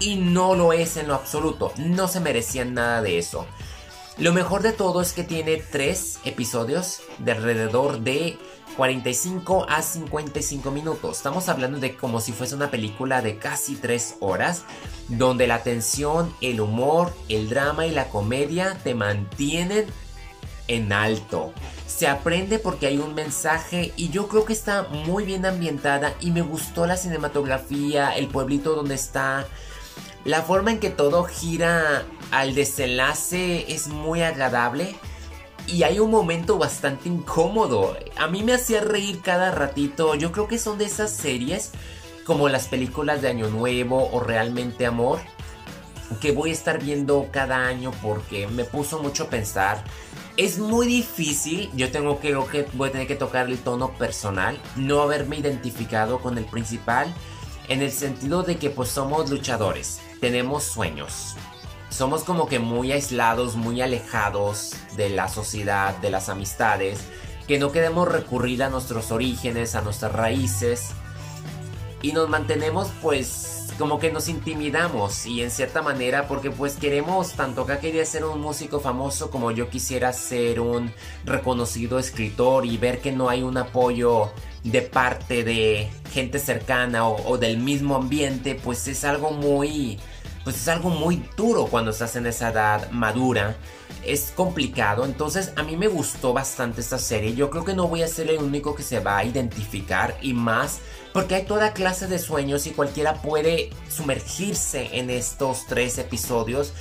y 0.00 0.16
no 0.16 0.54
lo 0.54 0.72
es 0.72 0.96
en 0.96 1.08
lo 1.08 1.14
absoluto, 1.14 1.72
no 1.76 2.08
se 2.08 2.20
merecían 2.20 2.74
nada 2.74 3.02
de 3.02 3.18
eso. 3.18 3.46
Lo 4.18 4.32
mejor 4.34 4.62
de 4.62 4.72
todo 4.72 5.00
es 5.00 5.14
que 5.14 5.24
tiene 5.24 5.56
tres 5.56 6.18
episodios 6.24 7.00
de 7.18 7.32
alrededor 7.32 8.00
de 8.00 8.38
45 8.76 9.66
a 9.68 9.80
55 9.80 10.70
minutos. 10.70 11.16
Estamos 11.16 11.48
hablando 11.48 11.78
de 11.78 11.96
como 11.96 12.20
si 12.20 12.32
fuese 12.32 12.54
una 12.54 12.70
película 12.70 13.22
de 13.22 13.38
casi 13.38 13.74
3 13.74 14.16
horas, 14.20 14.64
donde 15.08 15.46
la 15.46 15.62
tensión, 15.62 16.34
el 16.42 16.60
humor, 16.60 17.14
el 17.30 17.48
drama 17.48 17.86
y 17.86 17.90
la 17.90 18.08
comedia 18.08 18.78
te 18.84 18.94
mantienen 18.94 19.86
en 20.68 20.92
alto. 20.92 21.54
Se 21.86 22.06
aprende 22.06 22.58
porque 22.58 22.86
hay 22.86 22.98
un 22.98 23.14
mensaje 23.14 23.92
y 23.96 24.10
yo 24.10 24.28
creo 24.28 24.44
que 24.44 24.52
está 24.52 24.82
muy 24.82 25.24
bien 25.24 25.46
ambientada 25.46 26.14
y 26.20 26.32
me 26.32 26.42
gustó 26.42 26.86
la 26.86 26.98
cinematografía, 26.98 28.14
el 28.14 28.28
pueblito 28.28 28.74
donde 28.74 28.94
está. 28.94 29.46
La 30.24 30.42
forma 30.42 30.70
en 30.70 30.80
que 30.80 30.90
todo 30.90 31.24
gira 31.24 32.04
al 32.30 32.54
desenlace 32.54 33.72
es 33.72 33.88
muy 33.88 34.22
agradable 34.22 34.94
y 35.66 35.82
hay 35.82 35.98
un 35.98 36.10
momento 36.10 36.58
bastante 36.58 37.08
incómodo. 37.08 37.96
A 38.16 38.28
mí 38.28 38.42
me 38.42 38.54
hacía 38.54 38.80
reír 38.80 39.20
cada 39.20 39.50
ratito. 39.50 40.14
Yo 40.14 40.32
creo 40.32 40.48
que 40.48 40.58
son 40.58 40.78
de 40.78 40.84
esas 40.84 41.10
series 41.10 41.72
como 42.24 42.48
las 42.48 42.68
películas 42.68 43.20
de 43.20 43.28
Año 43.28 43.48
Nuevo 43.48 44.10
o 44.12 44.20
Realmente 44.20 44.86
Amor 44.86 45.18
que 46.20 46.32
voy 46.32 46.50
a 46.50 46.52
estar 46.52 46.82
viendo 46.82 47.28
cada 47.30 47.66
año 47.66 47.90
porque 48.02 48.46
me 48.46 48.64
puso 48.64 49.02
mucho 49.02 49.24
a 49.24 49.30
pensar 49.30 49.82
Es 50.36 50.58
muy 50.58 50.86
difícil, 50.86 51.70
yo 51.74 51.90
tengo 51.90 52.20
que, 52.20 52.34
voy 52.74 52.88
a 52.88 52.92
tener 52.92 53.06
que 53.06 53.16
tocar 53.16 53.48
el 53.48 53.58
tono 53.58 53.92
personal, 53.92 54.58
no 54.76 55.02
haberme 55.02 55.36
identificado 55.36 56.20
con 56.20 56.38
el 56.38 56.44
principal, 56.44 57.12
en 57.72 57.80
el 57.80 57.90
sentido 57.90 58.42
de 58.42 58.58
que 58.58 58.68
pues 58.68 58.90
somos 58.90 59.30
luchadores, 59.30 59.98
tenemos 60.20 60.62
sueños, 60.62 61.36
somos 61.88 62.22
como 62.22 62.46
que 62.46 62.58
muy 62.58 62.92
aislados, 62.92 63.56
muy 63.56 63.80
alejados 63.80 64.74
de 64.96 65.08
la 65.08 65.28
sociedad, 65.28 65.96
de 65.96 66.10
las 66.10 66.28
amistades, 66.28 67.00
que 67.48 67.58
no 67.58 67.72
queremos 67.72 68.08
recurrir 68.08 68.62
a 68.62 68.68
nuestros 68.68 69.10
orígenes, 69.10 69.74
a 69.74 69.80
nuestras 69.80 70.12
raíces, 70.12 70.90
y 72.02 72.12
nos 72.12 72.28
mantenemos 72.28 72.90
pues 73.00 73.72
como 73.78 73.98
que 73.98 74.12
nos 74.12 74.28
intimidamos 74.28 75.24
y 75.24 75.42
en 75.42 75.50
cierta 75.50 75.80
manera 75.80 76.28
porque 76.28 76.50
pues 76.50 76.76
queremos 76.76 77.32
tanto 77.32 77.62
acá 77.62 77.80
quería 77.80 78.04
ser 78.04 78.26
un 78.26 78.38
músico 78.38 78.80
famoso 78.80 79.30
como 79.30 79.50
yo 79.50 79.70
quisiera 79.70 80.12
ser 80.12 80.60
un 80.60 80.92
reconocido 81.24 81.98
escritor 81.98 82.66
y 82.66 82.76
ver 82.76 83.00
que 83.00 83.12
no 83.12 83.30
hay 83.30 83.42
un 83.42 83.56
apoyo 83.56 84.30
de 84.64 84.82
parte 84.82 85.44
de 85.44 85.90
gente 86.12 86.38
cercana 86.38 87.08
o, 87.08 87.38
del 87.38 87.58
mismo 87.58 87.96
ambiente 87.96 88.54
pues 88.54 88.86
es 88.86 89.04
algo 89.04 89.30
muy 89.32 89.98
pues 90.44 90.56
es 90.56 90.68
algo 90.68 90.90
muy 90.90 91.22
duro 91.36 91.66
cuando 91.66 91.90
estás 91.90 92.16
en 92.16 92.26
esa 92.26 92.50
edad 92.50 92.90
madura 92.90 93.56
es 94.04 94.32
complicado. 94.34 95.04
Entonces 95.04 95.52
a 95.56 95.62
mí 95.62 95.76
me 95.76 95.86
gustó 95.86 96.32
bastante 96.32 96.80
esta 96.80 96.98
serie. 96.98 97.34
Yo 97.34 97.50
creo 97.50 97.64
que 97.64 97.74
no 97.74 97.86
voy 97.86 98.02
a 98.02 98.08
ser 98.08 98.28
el 98.30 98.38
único 98.38 98.74
que 98.74 98.82
se 98.82 98.98
va 98.98 99.18
a 99.18 99.24
identificar 99.24 100.16
y 100.20 100.34
más 100.34 100.80
porque 101.12 101.36
hay 101.36 101.44
toda 101.44 101.72
clase 101.72 102.08
de 102.08 102.18
sueños 102.18 102.66
y 102.66 102.70
cualquiera 102.70 103.22
puede 103.22 103.70
sumergirse 103.88 104.98
en 104.98 105.10
estos 105.10 105.66
tres 105.66 105.98
episodios. 105.98 106.72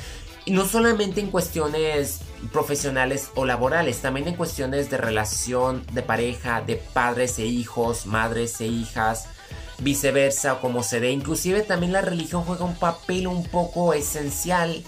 Y 0.45 0.51
no 0.51 0.65
solamente 0.65 1.21
en 1.21 1.29
cuestiones 1.29 2.21
profesionales 2.51 3.29
o 3.35 3.45
laborales, 3.45 4.01
también 4.01 4.27
en 4.27 4.35
cuestiones 4.35 4.89
de 4.89 4.97
relación 4.97 5.85
de 5.93 6.01
pareja, 6.01 6.61
de 6.61 6.75
padres 6.75 7.39
e 7.39 7.45
hijos, 7.45 8.05
madres 8.05 8.59
e 8.61 8.67
hijas, 8.67 9.27
viceversa 9.79 10.59
como 10.59 10.83
se 10.83 10.99
dé. 10.99 11.11
Inclusive 11.11 11.61
también 11.61 11.93
la 11.93 12.01
religión 12.01 12.43
juega 12.43 12.65
un 12.65 12.75
papel 12.75 13.27
un 13.27 13.43
poco 13.43 13.93
esencial 13.93 14.83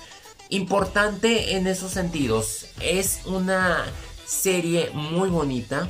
importante 0.50 1.56
en 1.56 1.68
esos 1.68 1.92
sentidos. 1.92 2.68
Es 2.80 3.22
una 3.26 3.84
serie 4.26 4.92
muy 4.94 5.30
bonita, 5.30 5.88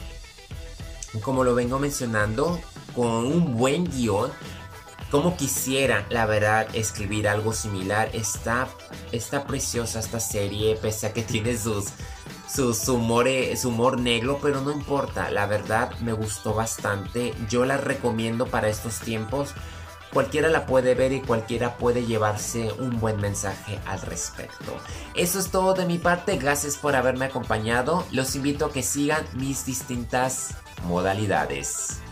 como 1.21 1.43
lo 1.43 1.55
vengo 1.55 1.79
mencionando, 1.79 2.59
con 2.95 3.25
un 3.25 3.57
buen 3.57 3.85
guion. 3.85 4.31
Como 5.13 5.37
quisiera, 5.37 6.07
la 6.09 6.25
verdad, 6.25 6.67
escribir 6.73 7.27
algo 7.27 7.53
similar. 7.53 8.09
Está, 8.13 8.67
está 9.11 9.45
preciosa 9.45 9.99
esta 9.99 10.19
serie, 10.19 10.75
pese 10.75 11.05
a 11.05 11.13
que 11.13 11.21
tiene 11.33 11.55
sus, 11.55 11.89
sus 12.51 12.89
humor, 12.89 13.27
su 13.55 13.69
humor 13.69 13.99
negro, 13.99 14.39
pero 14.41 14.61
no 14.61 14.71
importa. 14.71 15.29
La 15.29 15.45
verdad, 15.45 15.91
me 15.99 16.13
gustó 16.13 16.55
bastante. 16.55 17.35
Yo 17.47 17.63
la 17.63 17.77
recomiendo 17.77 18.47
para 18.47 18.69
estos 18.69 19.01
tiempos 19.01 19.53
Cualquiera 20.11 20.47
la 20.47 20.67
puede 20.67 20.93
ver 20.93 21.11
y 21.11 21.21
cualquiera 21.21 21.75
puede 21.77 22.05
llevarse 22.05 22.71
un 22.73 22.99
buen 22.99 23.17
mensaje 23.17 23.79
al 23.87 23.99
respecto. 24.01 24.77
Eso 25.15 25.39
es 25.39 25.49
todo 25.49 25.73
de 25.73 25.87
mi 25.87 25.97
parte, 25.97 26.37
gracias 26.37 26.75
por 26.77 26.95
haberme 26.95 27.25
acompañado. 27.25 28.05
Los 28.11 28.35
invito 28.35 28.67
a 28.67 28.71
que 28.71 28.83
sigan 28.83 29.25
mis 29.33 29.65
distintas 29.65 30.51
modalidades. 30.87 32.02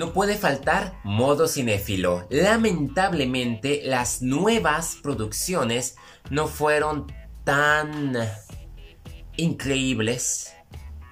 No 0.00 0.14
puede 0.14 0.38
faltar 0.38 0.98
modo 1.04 1.46
cinéfilo. 1.46 2.26
Lamentablemente, 2.30 3.82
las 3.84 4.22
nuevas 4.22 4.96
producciones 5.02 5.96
no 6.30 6.48
fueron 6.48 7.12
tan 7.44 8.16
increíbles 9.36 10.54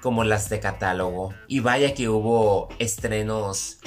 como 0.01 0.25
las 0.25 0.49
de 0.49 0.61
catálogo. 0.61 1.35
Y 1.49 1.61
vaya 1.61 1.93
que 1.93 2.09
hubo 2.09 2.71
estrenos, 2.79 3.81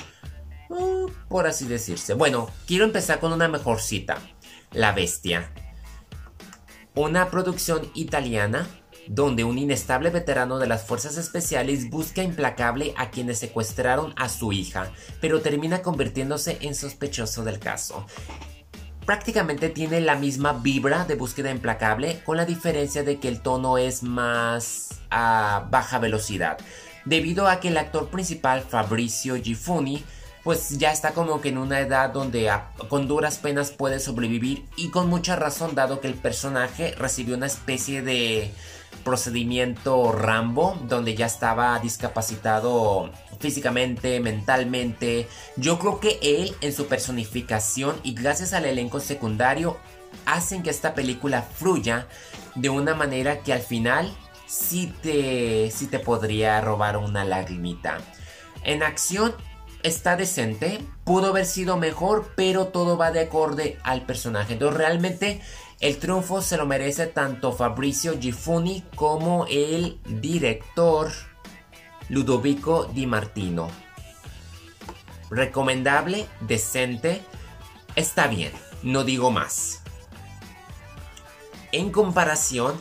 uh, 0.70 1.10
por 1.28 1.48
así 1.48 1.66
decirse. 1.66 2.14
Bueno, 2.14 2.48
quiero 2.68 2.86
empezar 2.86 3.20
con 3.20 3.34
una 3.34 3.48
mejor 3.48 3.82
cita. 3.82 4.20
La 4.72 4.92
Bestia. 4.92 5.52
Una 6.94 7.32
producción 7.32 7.90
italiana 7.96 8.70
donde 9.08 9.44
un 9.44 9.58
inestable 9.58 10.10
veterano 10.10 10.60
de 10.60 10.68
las 10.68 10.84
fuerzas 10.84 11.18
especiales 11.18 11.90
busca 11.90 12.24
implacable 12.24 12.94
a 12.98 13.10
quienes 13.10 13.40
secuestraron 13.40 14.14
a 14.18 14.30
su 14.30 14.54
hija, 14.54 14.92
pero 15.20 15.42
termina 15.42 15.82
convirtiéndose 15.82 16.58
en 16.62 16.76
sospechoso 16.76 17.44
del 17.44 17.60
caso. 17.60 18.06
Prácticamente 19.06 19.70
tiene 19.70 20.00
la 20.00 20.16
misma 20.16 20.54
vibra 20.54 21.06
de 21.06 21.16
búsqueda 21.16 21.52
implacable, 21.52 22.22
con 22.24 22.38
la 22.38 22.46
diferencia 22.46 23.04
de 23.04 23.20
que 23.20 23.28
el 23.28 23.42
tono 23.42 23.78
es 23.78 24.04
más 24.04 25.02
a 25.10 25.68
baja 25.72 26.00
velocidad, 26.00 26.58
debido 27.06 27.48
a 27.48 27.60
que 27.60 27.70
el 27.70 27.78
actor 27.78 28.10
principal, 28.10 28.62
Fabrizio 28.62 29.36
Gifuni, 29.36 30.04
pues 30.44 30.78
ya 30.78 30.92
está 30.92 31.12
como 31.12 31.42
que 31.42 31.50
en 31.50 31.58
una 31.58 31.80
edad 31.80 32.10
donde 32.12 32.52
con 32.90 33.08
duras 33.08 33.38
penas 33.38 33.72
puede 33.72 34.00
sobrevivir 34.00 34.66
y 34.76 34.90
con 34.90 35.08
mucha 35.08 35.36
razón 35.36 35.76
dado 35.76 36.00
que 36.00 36.08
el 36.08 36.16
personaje 36.16 36.96
recibió 36.98 37.36
una 37.36 37.46
especie 37.46 38.02
de 38.02 38.52
procedimiento 39.04 40.12
Rambo, 40.12 40.78
donde 40.88 41.16
ya 41.16 41.26
estaba 41.26 41.78
discapacitado 41.80 43.12
físicamente, 43.40 44.20
mentalmente. 44.20 45.28
Yo 45.58 45.80
creo 45.80 46.00
que 46.00 46.20
él 46.22 46.56
en 46.62 46.74
su 46.74 46.88
personificación 46.88 47.96
y 48.04 48.14
gracias 48.14 48.54
al 48.54 48.66
elenco 48.66 49.00
secundario 49.00 49.78
hacen 50.26 50.64
que 50.64 50.70
esta 50.70 50.94
película 50.94 51.42
fluya 51.42 52.08
de 52.56 52.70
una 52.70 52.94
manera 52.94 53.40
que 53.40 53.54
al 53.54 53.62
final 53.62 54.12
sí 54.46 54.94
te, 55.02 55.72
sí 55.72 55.88
te 55.88 56.00
podría 56.00 56.60
robar 56.62 56.98
una 56.98 57.24
lagrimita. 57.24 58.00
En 58.64 58.84
acción 58.84 59.34
está 59.84 60.16
decente, 60.16 60.80
pudo 61.04 61.30
haber 61.30 61.46
sido 61.46 61.78
mejor, 61.78 62.34
pero 62.36 62.68
todo 62.68 62.98
va 62.98 63.12
de 63.12 63.22
acorde 63.22 63.78
al 63.84 64.06
personaje. 64.06 64.54
Entonces 64.54 64.78
realmente 64.78 65.42
el 65.82 65.98
triunfo 65.98 66.42
se 66.42 66.58
lo 66.58 66.68
merece 66.68 67.08
tanto 67.08 67.52
Fabrizio 67.52 68.20
Gifuni 68.20 68.84
como 68.96 69.48
el 69.50 70.00
director 70.06 71.12
Ludovico 72.08 72.86
Di 72.86 73.08
Martino. 73.08 73.68
Recomendable, 75.32 76.28
decente, 76.42 77.24
está 77.96 78.28
bien, 78.28 78.52
no 78.84 79.04
digo 79.04 79.32
más. 79.32 79.82
En 81.72 81.90
comparación 81.90 82.76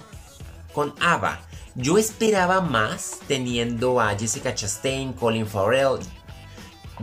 con 0.74 0.94
Ava, 1.00 1.40
yo 1.76 1.96
esperaba 1.96 2.60
más 2.60 3.20
teniendo 3.26 3.98
a 4.00 4.10
Jessica 4.18 4.54
Chastain, 4.54 5.14
Colin 5.14 5.46
Farrell, 5.46 6.00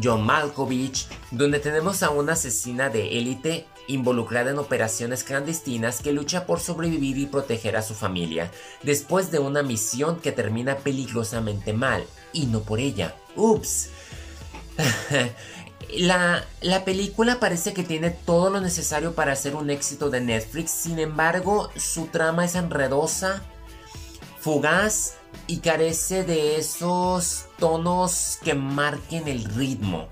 John 0.03 0.23
Malkovich, 0.23 1.07
donde 1.31 1.59
tenemos 1.59 2.03
a 2.03 2.11
una 2.11 2.33
asesina 2.33 2.89
de 2.89 3.17
élite 3.17 3.65
involucrada 3.87 4.51
en 4.51 4.59
operaciones 4.59 5.23
clandestinas 5.23 6.01
que 6.01 6.11
lucha 6.11 6.45
por 6.45 6.59
sobrevivir 6.59 7.17
y 7.17 7.25
proteger 7.25 7.77
a 7.77 7.81
su 7.81 7.93
familia, 7.93 8.51
después 8.83 9.31
de 9.31 9.39
una 9.39 9.63
misión 9.63 10.19
que 10.19 10.31
termina 10.31 10.77
peligrosamente 10.77 11.73
mal, 11.73 12.05
y 12.33 12.45
no 12.45 12.61
por 12.61 12.79
ella. 12.79 13.15
Ups. 13.35 13.89
La, 15.95 16.43
la, 16.59 16.83
película 16.83 17.39
parece 17.39 17.73
que 17.73 17.81
tiene 17.81 18.09
todo 18.09 18.49
lo 18.49 18.59
necesario 18.59 19.15
para 19.15 19.33
ser 19.37 19.55
un 19.55 19.69
éxito 19.69 20.09
de 20.09 20.19
Netflix, 20.19 20.71
sin 20.71 20.99
embargo 20.99 21.69
su 21.77 22.07
trama 22.07 22.43
es 22.43 22.55
enredosa, 22.55 23.41
fugaz 24.37 25.13
y 25.47 25.59
carece 25.59 26.25
de 26.25 26.57
esos 26.57 27.45
tonos 27.57 28.37
que 28.43 28.53
marquen 28.53 29.29
el 29.29 29.45
ritmo. 29.45 30.09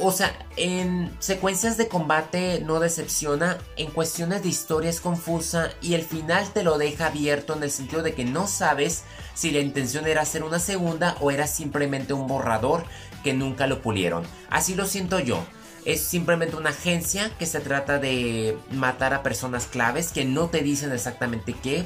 O 0.00 0.12
sea, 0.12 0.32
en 0.56 1.10
secuencias 1.18 1.76
de 1.76 1.88
combate 1.88 2.62
no 2.64 2.78
decepciona, 2.78 3.58
en 3.76 3.90
cuestiones 3.90 4.44
de 4.44 4.48
historia 4.48 4.90
es 4.90 5.00
confusa 5.00 5.70
y 5.82 5.94
el 5.94 6.02
final 6.02 6.52
te 6.52 6.62
lo 6.62 6.78
deja 6.78 7.06
abierto 7.06 7.56
en 7.56 7.64
el 7.64 7.70
sentido 7.72 8.02
de 8.02 8.14
que 8.14 8.24
no 8.24 8.46
sabes 8.46 9.02
si 9.34 9.50
la 9.50 9.58
intención 9.58 10.06
era 10.06 10.22
hacer 10.22 10.44
una 10.44 10.60
segunda 10.60 11.16
o 11.20 11.32
era 11.32 11.48
simplemente 11.48 12.12
un 12.12 12.28
borrador 12.28 12.84
que 13.24 13.34
nunca 13.34 13.66
lo 13.66 13.82
pulieron. 13.82 14.22
Así 14.50 14.76
lo 14.76 14.86
siento 14.86 15.18
yo. 15.18 15.44
Es 15.84 16.00
simplemente 16.00 16.54
una 16.54 16.70
agencia 16.70 17.30
que 17.36 17.46
se 17.46 17.58
trata 17.58 17.98
de 17.98 18.56
matar 18.70 19.14
a 19.14 19.24
personas 19.24 19.66
claves 19.66 20.12
que 20.12 20.24
no 20.24 20.48
te 20.48 20.60
dicen 20.60 20.92
exactamente 20.92 21.54
qué. 21.60 21.84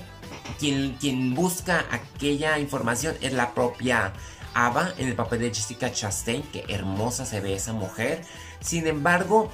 Quien, 0.59 0.97
quien 1.01 1.35
busca 1.35 1.87
aquella 1.91 2.59
información 2.59 3.15
es 3.23 3.33
la 3.33 3.55
propia 3.55 4.13
Ava 4.55 4.93
en 4.99 5.09
el 5.09 5.15
papel 5.15 5.41
de 5.41 5.55
Jessica 5.55 5.93
Chastain, 5.93 6.43
que 6.43 6.65
hermosa 6.69 7.27
se 7.27 7.41
ve 7.41 7.55
esa 7.55 7.73
mujer. 7.73 8.23
Sin 8.61 8.87
embargo, 8.87 9.51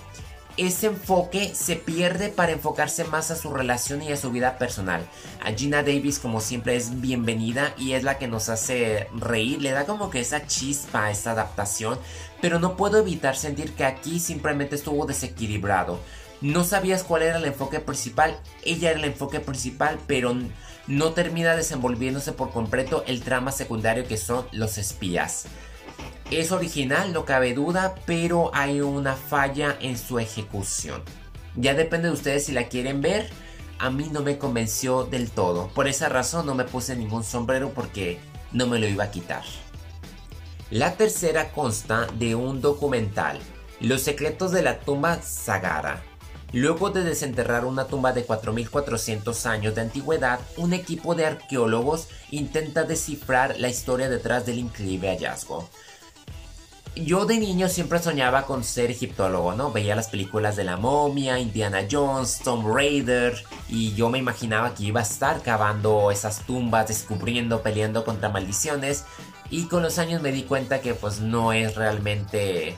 ese 0.59 0.89
enfoque 0.89 1.55
se 1.55 1.77
pierde 1.77 2.31
para 2.31 2.51
enfocarse 2.51 3.05
más 3.05 3.31
a 3.31 3.37
su 3.37 3.51
relación 3.51 4.03
y 4.03 4.11
a 4.11 4.17
su 4.17 4.33
vida 4.33 4.59
personal. 4.59 5.07
A 5.41 5.53
Gina 5.53 5.85
Davis 5.85 6.19
como 6.19 6.41
siempre 6.41 6.75
es 6.75 7.01
bienvenida 7.01 7.75
y 7.79 7.93
es 7.93 8.03
la 8.03 8.19
que 8.19 8.27
nos 8.27 8.49
hace 8.49 9.07
reír, 9.15 9.63
le 9.63 9.71
da 9.71 9.87
como 9.87 10.11
que 10.11 10.21
esa 10.21 10.47
chispa 10.47 11.05
a 11.05 11.11
esta 11.13 11.31
adaptación, 11.31 11.99
pero 12.43 12.59
no 12.59 12.77
puedo 12.77 12.99
evitar 12.99 13.37
sentir 13.37 13.73
que 13.75 13.85
aquí 13.85 14.19
simplemente 14.19 14.75
estuvo 14.75 15.07
desequilibrado. 15.07 16.01
No 16.41 16.65
sabías 16.65 17.05
cuál 17.05 17.23
era 17.23 17.39
el 17.39 17.45
enfoque 17.45 17.79
principal, 17.79 18.37
ella 18.65 18.91
era 18.91 18.99
el 18.99 19.05
enfoque 19.05 19.39
principal, 19.39 19.99
pero 20.09 20.37
no 20.89 21.13
termina 21.13 21.55
desenvolviéndose 21.55 22.33
por 22.33 22.51
completo 22.51 23.05
el 23.07 23.23
trama 23.23 23.53
secundario 23.53 24.07
que 24.07 24.17
son 24.17 24.47
los 24.53 24.79
espías. 24.79 25.45
Es 26.31 26.51
original, 26.51 27.13
no 27.13 27.25
cabe 27.25 27.55
duda, 27.55 27.95
pero 28.07 28.51
hay 28.55 28.81
una 28.81 29.15
falla 29.15 29.77
en 29.81 29.97
su 29.97 30.19
ejecución. 30.19 31.03
Ya 31.57 31.75
depende 31.75 32.09
de 32.09 32.15
ustedes 32.15 32.47
si 32.47 32.53
la 32.53 32.69
quieren 32.69 33.01
ver. 33.01 33.29
A 33.79 33.91
mí 33.91 34.09
no 34.11 34.23
me 34.23 34.39
convenció 34.39 35.05
del 35.05 35.31
todo. 35.31 35.69
Por 35.69 35.89
esa 35.89 36.09
razón 36.09 36.47
no 36.47 36.55
me 36.55 36.65
puse 36.65 36.97
ningún 36.97 37.23
sombrero 37.23 37.71
porque 37.75 38.19
no 38.53 38.67
me 38.67 38.79
lo 38.79 38.89
iba 38.89 39.05
a 39.05 39.11
quitar. 39.11 39.45
La 40.71 40.97
tercera 40.97 41.51
consta 41.53 42.07
de 42.19 42.35
un 42.35 42.61
documental, 42.61 43.39
Los 43.81 44.03
secretos 44.03 44.53
de 44.53 44.63
la 44.63 44.81
tumba 44.81 45.23
Sagara. 45.23 46.03
Luego 46.53 46.91
de 46.91 47.05
desenterrar 47.05 47.65
una 47.65 47.87
tumba 47.87 48.13
de 48.13 48.27
4.400 48.27 49.47
años 49.47 49.75
de 49.75 49.83
antigüedad, 49.83 50.41
un 50.57 50.73
equipo 50.73 51.15
de 51.15 51.27
arqueólogos 51.27 52.09
intenta 52.31 52.85
descifrar 52.85 53.59
la 53.59 53.69
historia 53.69 54.09
detrás 54.09 54.47
del 54.47 54.59
increíble 54.59 55.09
hallazgo 55.09 55.69
yo 57.05 57.27
de 57.27 57.39
niño 57.39 57.69
siempre 57.69 58.01
soñaba 58.01 58.45
con 58.45 58.65
ser 58.65 58.91
egiptólogo, 58.91 59.55
¿no? 59.55 59.71
Veía 59.71 59.95
las 59.95 60.09
películas 60.09 60.57
de 60.57 60.65
la 60.65 60.77
momia, 60.77 61.39
Indiana 61.39 61.87
Jones, 61.91 62.41
Tomb 62.43 62.67
Raider 62.75 63.37
y 63.69 63.95
yo 63.95 64.09
me 64.09 64.19
imaginaba 64.19 64.75
que 64.75 64.85
iba 64.85 65.01
a 65.01 65.05
estar 65.05 65.43
cavando 65.43 66.11
esas 66.11 66.41
tumbas, 66.47 66.89
descubriendo, 66.89 67.63
peleando 67.63 68.05
contra 68.05 68.29
maldiciones 68.29 69.05
y 69.51 69.67
con 69.67 69.83
los 69.83 69.99
años 69.99 70.23
me 70.23 70.33
di 70.33 70.43
cuenta 70.43 70.81
que 70.81 70.95
pues 70.95 71.21
no 71.21 71.53
es 71.53 71.77
realmente 71.77 72.77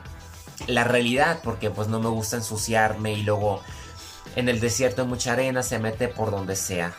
la 0.67 0.85
realidad 0.85 1.41
porque 1.43 1.71
pues 1.71 1.89
no 1.89 2.01
me 2.01 2.09
gusta 2.09 2.37
ensuciarme 2.37 3.13
y 3.15 3.23
luego 3.23 3.63
en 4.37 4.49
el 4.49 4.61
desierto 4.61 5.03
hay 5.03 5.09
mucha 5.09 5.33
arena, 5.33 5.63
se 5.63 5.79
mete 5.79 6.09
por 6.09 6.31
donde 6.31 6.57
sea. 6.57 6.93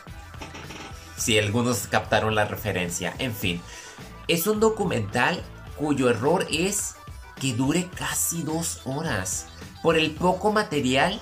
Si 1.17 1.37
algunos 1.37 1.87
captaron 1.87 2.35
la 2.35 2.45
referencia, 2.45 3.13
en 3.19 3.33
fin. 3.33 3.61
Es 4.27 4.47
un 4.47 4.59
documental 4.59 5.41
cuyo 5.77 6.09
error 6.09 6.45
es 6.51 6.95
que 7.39 7.53
dure 7.53 7.89
casi 7.89 8.43
dos 8.43 8.81
horas 8.85 9.47
por 9.81 9.97
el 9.97 10.11
poco 10.11 10.51
material 10.51 11.19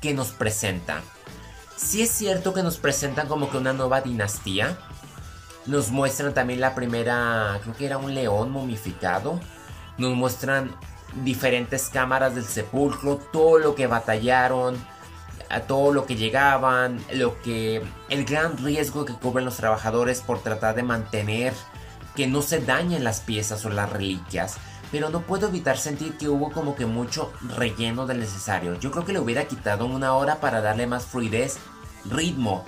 que 0.00 0.14
nos 0.14 0.28
presenta. 0.28 1.02
Si 1.76 2.02
es 2.02 2.10
cierto 2.10 2.52
que 2.52 2.62
nos 2.62 2.76
presentan 2.76 3.28
como 3.28 3.50
que 3.50 3.56
una 3.56 3.72
nueva 3.72 4.00
dinastía, 4.00 4.78
nos 5.66 5.90
muestran 5.90 6.34
también 6.34 6.60
la 6.60 6.74
primera, 6.74 7.58
creo 7.62 7.76
que 7.76 7.86
era 7.86 7.98
un 7.98 8.14
león 8.14 8.50
momificado, 8.50 9.40
nos 9.98 10.14
muestran 10.14 10.74
diferentes 11.24 11.88
cámaras 11.88 12.34
del 12.34 12.44
sepulcro, 12.44 13.16
todo 13.32 13.58
lo 13.58 13.74
que 13.74 13.86
batallaron, 13.86 14.76
a 15.50 15.60
todo 15.60 15.92
lo 15.92 16.06
que 16.06 16.16
llegaban, 16.16 17.04
lo 17.12 17.40
que 17.42 17.82
el 18.08 18.24
gran 18.24 18.56
riesgo 18.58 19.04
que 19.04 19.14
cubren 19.14 19.44
los 19.44 19.56
trabajadores 19.56 20.20
por 20.20 20.40
tratar 20.40 20.74
de 20.74 20.82
mantener 20.82 21.52
que 22.16 22.26
no 22.26 22.42
se 22.42 22.60
dañen 22.60 23.04
las 23.04 23.20
piezas 23.20 23.64
o 23.64 23.70
las 23.70 23.90
reliquias 23.90 24.58
pero 24.92 25.08
no 25.08 25.22
puedo 25.22 25.48
evitar 25.48 25.78
sentir 25.78 26.18
que 26.18 26.28
hubo 26.28 26.52
como 26.52 26.76
que 26.76 26.84
mucho 26.84 27.32
relleno 27.56 28.06
del 28.06 28.20
necesario. 28.20 28.78
Yo 28.78 28.90
creo 28.90 29.06
que 29.06 29.14
le 29.14 29.20
hubiera 29.20 29.48
quitado 29.48 29.86
una 29.86 30.14
hora 30.14 30.38
para 30.38 30.60
darle 30.60 30.86
más 30.86 31.06
fluidez, 31.06 31.56
ritmo 32.04 32.66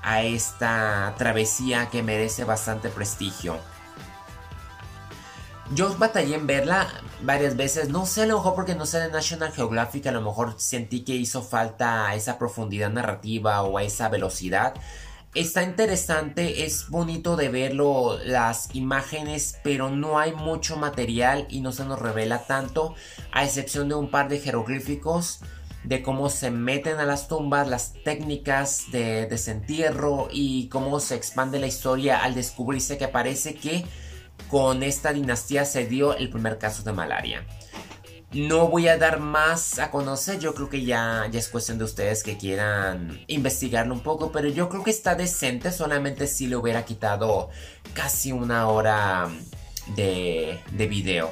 a 0.00 0.22
esta 0.22 1.14
travesía 1.18 1.90
que 1.90 2.04
merece 2.04 2.44
bastante 2.44 2.90
prestigio. 2.90 3.58
Yo 5.72 5.96
batallé 5.96 6.34
en 6.34 6.46
verla 6.46 6.88
varias 7.22 7.56
veces, 7.56 7.88
no 7.88 8.04
sé, 8.04 8.22
a 8.22 8.26
lo 8.26 8.36
mejor 8.36 8.54
porque 8.54 8.74
no 8.74 8.84
sé 8.84 9.00
de 9.00 9.10
National 9.10 9.50
Geographic, 9.50 10.06
a 10.06 10.12
lo 10.12 10.20
mejor 10.20 10.54
sentí 10.58 11.04
que 11.04 11.14
hizo 11.14 11.42
falta 11.42 12.14
esa 12.14 12.38
profundidad 12.38 12.90
narrativa 12.90 13.62
o 13.62 13.78
esa 13.80 14.10
velocidad. 14.10 14.74
Está 15.34 15.62
interesante, 15.62 16.64
es 16.64 16.90
bonito 16.90 17.34
de 17.36 17.48
verlo, 17.48 18.18
las 18.24 18.74
imágenes, 18.74 19.58
pero 19.64 19.90
no 19.90 20.18
hay 20.18 20.32
mucho 20.32 20.76
material 20.76 21.46
y 21.48 21.60
no 21.60 21.72
se 21.72 21.84
nos 21.84 21.98
revela 21.98 22.46
tanto, 22.46 22.94
a 23.32 23.42
excepción 23.42 23.88
de 23.88 23.94
un 23.94 24.10
par 24.10 24.28
de 24.28 24.38
jeroglíficos 24.38 25.40
de 25.82 26.02
cómo 26.02 26.30
se 26.30 26.50
meten 26.50 26.98
a 26.98 27.04
las 27.04 27.26
tumbas, 27.28 27.68
las 27.68 27.94
técnicas 28.04 28.84
de 28.92 29.26
desentierro 29.26 30.28
y 30.30 30.68
cómo 30.68 31.00
se 31.00 31.14
expande 31.14 31.58
la 31.58 31.66
historia 31.66 32.22
al 32.22 32.34
descubrirse 32.34 32.96
que 32.96 33.08
parece 33.08 33.54
que 33.54 33.84
con 34.48 34.82
esta 34.82 35.12
dinastía 35.12 35.64
se 35.64 35.86
dio 35.86 36.14
el 36.16 36.30
primer 36.30 36.58
caso 36.58 36.82
de 36.82 36.92
malaria. 36.92 37.46
No 38.32 38.66
voy 38.66 38.88
a 38.88 38.98
dar 38.98 39.20
más 39.20 39.78
a 39.78 39.92
conocer, 39.92 40.40
yo 40.40 40.54
creo 40.54 40.68
que 40.68 40.84
ya, 40.84 41.28
ya 41.30 41.38
es 41.38 41.48
cuestión 41.48 41.78
de 41.78 41.84
ustedes 41.84 42.24
que 42.24 42.36
quieran 42.36 43.22
investigarlo 43.28 43.94
un 43.94 44.00
poco, 44.00 44.32
pero 44.32 44.48
yo 44.48 44.68
creo 44.68 44.82
que 44.82 44.90
está 44.90 45.14
decente, 45.14 45.70
solamente 45.70 46.26
si 46.26 46.48
le 46.48 46.56
hubiera 46.56 46.84
quitado 46.84 47.50
casi 47.92 48.32
una 48.32 48.66
hora 48.66 49.28
de, 49.94 50.58
de 50.72 50.86
video. 50.88 51.30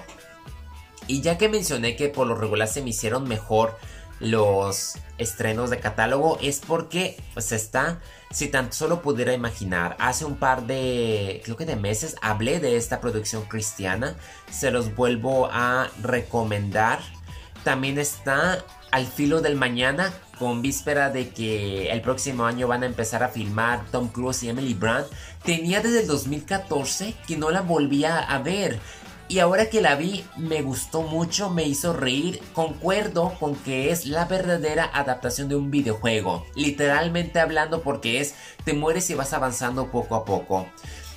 Y 1.09 1.22
ya 1.22 1.38
que 1.38 1.48
mencioné 1.48 1.96
que 1.96 2.09
por 2.09 2.29
lo 2.29 2.37
regular 2.37 2.68
se 2.68 2.83
me 2.83 2.90
hicieron 2.90 3.27
mejor 3.27 3.77
los 4.23 4.95
estrenos 5.19 5.71
de 5.71 5.81
catálogo 5.81 6.39
es 6.41 6.61
porque 6.61 7.21
pues 7.35 7.53
está 7.53 8.01
si 8.31 8.49
tan 8.49 8.73
solo 8.73 9.03
pudiera 9.03 9.35
imaginar 9.35 9.97
hace 9.99 10.25
un 10.25 10.37
par 10.37 10.67
de 10.67 11.43
creo 11.45 11.57
que 11.57 11.67
de 11.67 11.77
meses 11.77 12.17
hablé 12.23 12.61
de 12.61 12.77
esta 12.77 13.01
producción 13.01 13.45
cristiana 13.45 14.15
se 14.51 14.71
los 14.71 14.95
vuelvo 14.95 15.49
a 15.53 15.91
recomendar. 16.01 17.01
También 17.65 17.99
está 17.99 18.65
al 18.91 19.07
filo 19.07 19.41
del 19.41 19.57
mañana 19.57 20.13
con 20.39 20.63
víspera 20.63 21.11
de 21.11 21.31
que 21.31 21.91
el 21.91 22.01
próximo 22.01 22.45
año 22.45 22.67
van 22.69 22.83
a 22.83 22.87
empezar 22.87 23.23
a 23.23 23.29
filmar 23.29 23.85
Tom 23.91 24.09
Cruise 24.09 24.43
y 24.43 24.49
Emily 24.49 24.75
Brandt 24.75 25.09
tenía 25.45 25.81
desde 25.81 26.01
el 26.01 26.07
2014 26.07 27.15
que 27.27 27.37
no 27.37 27.51
la 27.51 27.61
volvía 27.61 28.19
a 28.19 28.39
ver 28.39 28.79
y 29.33 29.38
ahora 29.38 29.71
que 29.71 29.81
la 29.81 29.95
vi 29.95 30.27
me 30.37 30.61
gustó 30.61 31.01
mucho, 31.01 31.49
me 31.49 31.64
hizo 31.64 31.95
reír, 31.95 32.42
concuerdo 32.53 33.33
con 33.40 33.57
que 33.57 33.90
es 33.90 34.05
la 34.05 34.27
verdadera 34.27 34.90
adaptación 34.92 35.49
de 35.49 35.57
un 35.57 35.71
videojuego, 35.71 36.45
literalmente 36.55 37.40
hablando 37.40 37.81
porque 37.81 38.21
es 38.21 38.35
te 38.66 38.75
mueres 38.75 39.09
y 39.09 39.14
vas 39.14 39.33
avanzando 39.33 39.90
poco 39.90 40.16
a 40.16 40.27
poco. 40.27 40.66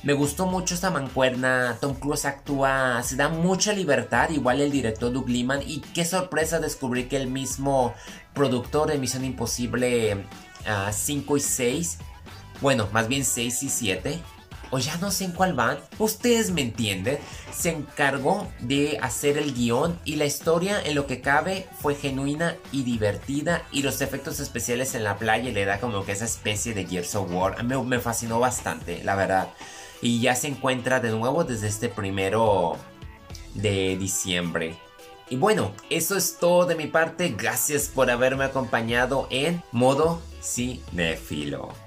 Me 0.04 0.14
gustó 0.14 0.46
mucho 0.46 0.76
esta 0.76 0.92
mancuerna, 0.92 1.78
Tom 1.82 1.94
Cruise 1.94 2.24
actúa, 2.24 3.04
se 3.04 3.18
da 3.18 3.28
mucha 3.28 3.74
libertad, 3.74 4.30
igual 4.30 4.62
el 4.62 4.72
director 4.72 5.12
Doug 5.12 5.28
Liman, 5.28 5.62
y 5.68 5.82
qué 5.82 6.06
sorpresa 6.06 6.62
descubrir 6.62 7.10
que 7.10 7.18
el 7.18 7.28
mismo 7.28 7.94
productor 8.34 8.92
de 8.92 8.98
Misión 8.98 9.26
Imposible 9.26 10.26
5 10.90 11.34
ah, 11.34 11.38
y 11.38 11.42
6, 11.42 11.98
bueno, 12.62 12.88
más 12.94 13.10
bien 13.10 13.26
6 13.26 13.64
y 13.64 13.70
7, 13.70 14.20
o 14.72 14.80
ya 14.80 14.98
no 14.98 15.12
sé 15.12 15.26
en 15.26 15.32
cuál 15.32 15.54
van, 15.54 15.78
ustedes 15.98 16.52
me 16.52 16.62
entienden, 16.62 17.18
se 17.54 17.70
encargó 17.70 18.48
de 18.60 18.98
hacer 19.02 19.38
el 19.38 19.54
guion 19.54 20.00
y 20.06 20.16
la 20.16 20.26
historia 20.26 20.82
en 20.84 20.96
lo 20.96 21.08
que 21.08 21.22
cabe 21.22 21.68
fue 21.82 21.96
genuina 21.96 22.56
y 22.72 22.84
divertida 22.84 23.64
y 23.72 23.84
los 23.84 24.02
efectos 24.02 24.40
especiales 24.40 24.96
en 24.96 25.04
la 25.04 25.18
playa 25.18 25.52
le 25.52 25.66
da 25.66 25.80
como 25.80 26.06
que 26.06 26.12
esa 26.12 26.26
especie 26.26 26.74
de 26.74 26.86
Gears 26.86 27.16
of 27.16 27.32
War, 27.32 27.64
me, 27.64 27.82
me 27.84 28.00
fascinó 28.00 28.40
bastante, 28.40 29.04
la 29.04 29.16
verdad. 29.16 29.50
Y 30.02 30.20
ya 30.20 30.36
se 30.36 30.48
encuentra 30.48 31.00
de 31.00 31.12
nuevo 31.12 31.44
desde 31.44 31.68
este 31.68 31.90
primero 31.90 32.78
de 33.54 33.98
diciembre. 33.98 34.78
Y 35.30 35.38
bueno, 35.38 35.72
eso 35.90 36.16
es 36.16 36.38
todo 36.38 36.66
de 36.66 36.76
mi 36.76 36.88
parte. 36.88 37.34
Gracias 37.36 37.88
por 37.88 38.12
haberme 38.12 38.44
acompañado 38.44 39.28
en 39.32 39.64
modo 39.72 40.22
cinéfilo. 40.42 41.85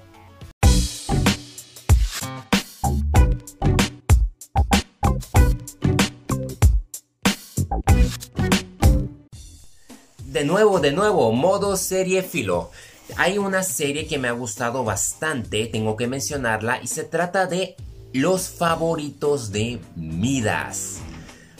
De 10.39 10.45
nuevo, 10.45 10.79
de 10.79 10.93
nuevo, 10.93 11.33
modo 11.33 11.75
serie 11.75 12.23
filo. 12.23 12.71
Hay 13.17 13.37
una 13.37 13.61
serie 13.61 14.07
que 14.07 14.17
me 14.17 14.29
ha 14.29 14.31
gustado 14.31 14.85
bastante, 14.85 15.65
tengo 15.65 15.97
que 15.97 16.07
mencionarla, 16.07 16.79
y 16.81 16.87
se 16.87 17.03
trata 17.03 17.45
de 17.45 17.75
Los 18.13 18.47
favoritos 18.47 19.51
de 19.51 19.81
Midas. 19.97 20.99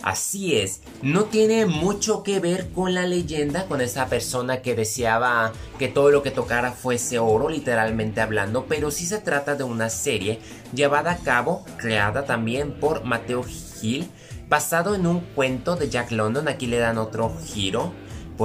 Así 0.02 0.56
es, 0.56 0.80
no 1.02 1.24
tiene 1.24 1.66
mucho 1.66 2.22
que 2.22 2.40
ver 2.40 2.70
con 2.70 2.94
la 2.94 3.04
leyenda, 3.04 3.66
con 3.66 3.82
esa 3.82 4.06
persona 4.06 4.62
que 4.62 4.74
deseaba 4.74 5.52
que 5.78 5.88
todo 5.88 6.10
lo 6.10 6.22
que 6.22 6.30
tocara 6.30 6.72
fuese 6.72 7.18
oro, 7.18 7.50
literalmente 7.50 8.22
hablando, 8.22 8.64
pero 8.64 8.90
sí 8.90 9.04
se 9.04 9.18
trata 9.18 9.56
de 9.56 9.64
una 9.64 9.90
serie 9.90 10.38
llevada 10.72 11.10
a 11.10 11.18
cabo, 11.18 11.66
creada 11.76 12.24
también 12.24 12.72
por 12.80 13.04
Mateo 13.04 13.44
Hill, 13.82 14.08
basado 14.48 14.94
en 14.94 15.06
un 15.06 15.20
cuento 15.20 15.76
de 15.76 15.90
Jack 15.90 16.12
London, 16.12 16.48
aquí 16.48 16.66
le 16.66 16.78
dan 16.78 16.96
otro 16.96 17.36
giro 17.44 17.92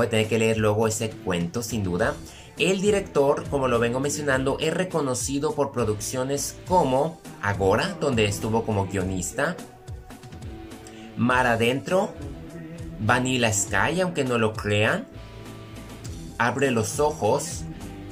A 0.02 0.10
tener 0.10 0.28
que 0.28 0.40
leer 0.40 0.58
luego 0.58 0.88
ese 0.88 1.10
cuento 1.10 1.64
sin 1.64 1.84
duda. 1.84 2.16
El 2.58 2.82
director, 2.82 3.44
como 3.50 3.68
lo 3.68 3.80
vengo 3.80 4.00
mencionando, 4.00 4.58
es 4.60 4.74
reconocido 4.74 5.56
por 5.56 5.72
producciones 5.72 6.58
como 6.68 7.20
Agora, 7.42 7.98
donde 8.00 8.26
estuvo 8.26 8.66
como 8.66 8.88
guionista, 8.88 9.56
Mar 11.18 11.48
Adentro, 11.48 12.14
Vanilla 13.00 13.52
Sky, 13.52 14.02
aunque 14.02 14.24
no 14.24 14.38
lo 14.38 14.54
crean, 14.54 15.06
Abre 16.38 16.72
los 16.72 17.00
Ojos 17.00 17.64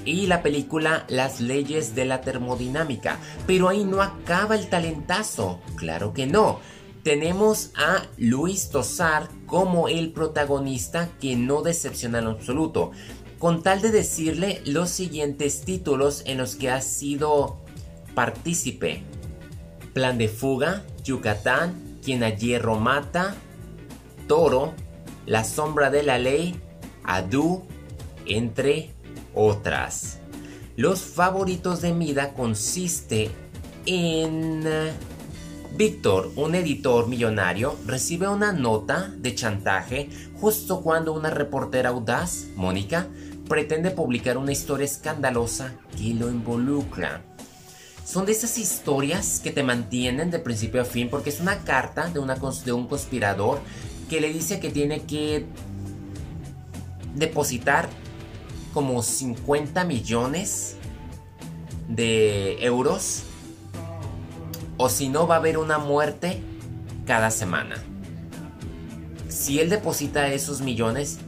y 0.06 0.28
la 0.28 0.44
película 0.44 1.06
Las 1.10 1.42
leyes 1.42 1.96
de 1.96 2.06
la 2.06 2.22
termodinámica. 2.22 3.18
Pero 3.48 3.70
ahí 3.70 3.84
no 3.84 4.02
acaba 4.02 4.56
el 4.56 4.70
talentazo, 4.70 5.60
claro 5.76 6.14
que 6.14 6.26
no. 6.26 6.60
Tenemos 7.04 7.72
a 7.76 8.04
Luis 8.18 8.70
Tosar 8.70 9.28
como 9.54 9.88
el 9.88 10.12
protagonista 10.12 11.10
que 11.22 11.36
no 11.36 11.62
decepciona 11.62 12.18
en 12.18 12.26
absoluto 12.26 12.90
con 13.38 13.62
tal 13.62 13.84
de 13.84 13.92
decirle 13.92 14.64
los 14.66 14.90
siguientes 14.90 15.62
títulos 15.62 16.24
en 16.26 16.40
los 16.40 16.56
que 16.56 16.72
ha 16.72 16.82
sido 16.82 17.58
partícipe. 18.16 19.04
Plan 19.94 20.18
de 20.18 20.28
fuga, 20.28 20.84
Yucatán, 21.04 22.00
quien 22.04 22.24
a 22.24 22.30
hierro 22.30 22.80
mata, 22.80 23.36
Toro, 24.28 24.74
La 25.28 25.44
sombra 25.44 25.92
de 25.92 26.02
la 26.02 26.18
ley, 26.18 26.60
Adu, 27.04 27.62
entre 28.26 28.90
otras. 29.36 30.18
Los 30.78 31.02
favoritos 31.02 31.84
de 31.84 31.94
Mida 31.94 32.34
consiste 32.34 33.30
en... 33.86 34.64
Víctor, 35.76 36.32
un 36.36 36.54
editor 36.54 37.08
millonario, 37.08 37.76
recibe 37.88 38.28
una 38.28 38.52
nota 38.52 39.12
de 39.18 39.34
chantaje 39.34 40.08
justo 40.40 40.82
cuando 40.82 41.14
una 41.14 41.32
reportera 41.32 41.90
audaz, 41.90 42.46
Mónica, 42.56 43.08
pretende 43.50 43.90
publicar 43.90 44.38
una 44.38 44.52
historia 44.52 44.86
escandalosa 44.86 45.74
que 45.98 46.14
lo 46.14 46.30
involucra. 46.30 47.24
Son 48.06 48.28
de 48.28 48.34
esas 48.34 48.60
historias 48.60 49.40
que 49.44 49.50
te 49.50 49.64
mantienen 49.64 50.30
de 50.30 50.38
principio 50.38 50.80
a 50.80 50.86
fin 50.86 51.10
porque 51.10 51.32
es 51.32 51.40
una 51.40 51.64
carta 51.64 52.08
de, 52.08 52.22
de 52.66 52.72
un 52.72 52.88
conspirador 52.88 53.60
que 54.12 54.22
le 54.22 54.32
dice 54.32 54.60
que 54.60 54.70
tiene 54.70 55.02
que 55.02 55.48
depositar 57.16 57.90
como 58.76 59.02
50 59.02 59.86
millones 59.86 60.76
de 61.90 62.64
euros 62.64 63.24
o 64.84 64.90
si 64.90 65.08
no 65.08 65.28
va 65.28 65.36
a 65.36 65.38
haber 65.38 65.58
una 65.58 65.78
muerte 65.78 66.44
cada 67.06 67.32
semana. 67.32 67.82
Si 69.30 69.62
él 69.62 69.70
deposita 69.70 70.28
esos 70.28 70.60
millones, 70.60 71.20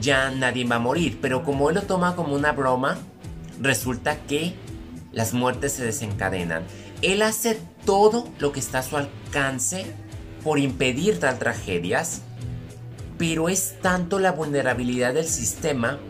ya 0.00 0.32
nadie 0.32 0.64
va 0.64 0.74
a 0.74 0.80
morir. 0.80 1.20
Pero 1.22 1.44
como 1.44 1.68
él 1.68 1.76
lo 1.76 1.82
toma 1.82 2.16
como 2.16 2.34
una 2.34 2.50
broma, 2.50 2.98
resulta 3.60 4.16
que 4.22 4.54
las 5.12 5.34
muertes 5.34 5.74
se 5.74 5.84
desencadenan. 5.84 6.64
Él 7.00 7.22
hace 7.22 7.60
todo 7.86 8.26
lo 8.40 8.50
que 8.50 8.58
está 8.58 8.80
a 8.80 8.82
su 8.82 8.96
alcance 8.96 9.86
por 10.42 10.58
impedir 10.58 11.20
tal 11.20 11.38
tragedias, 11.38 12.22
pero 13.18 13.48
es 13.48 13.80
tanto 13.82 14.18
la 14.18 14.32
vulnerabilidad 14.32 15.14
del 15.14 15.28
sistema 15.28 16.00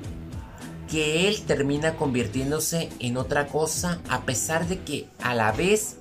que 0.90 1.28
él 1.28 1.42
termina 1.42 1.96
convirtiéndose 1.96 2.88
en 3.00 3.18
otra 3.18 3.48
cosa 3.48 4.00
a 4.08 4.22
pesar 4.22 4.66
de 4.66 4.78
que 4.78 5.08
a 5.20 5.34
la 5.34 5.52
vez 5.52 5.98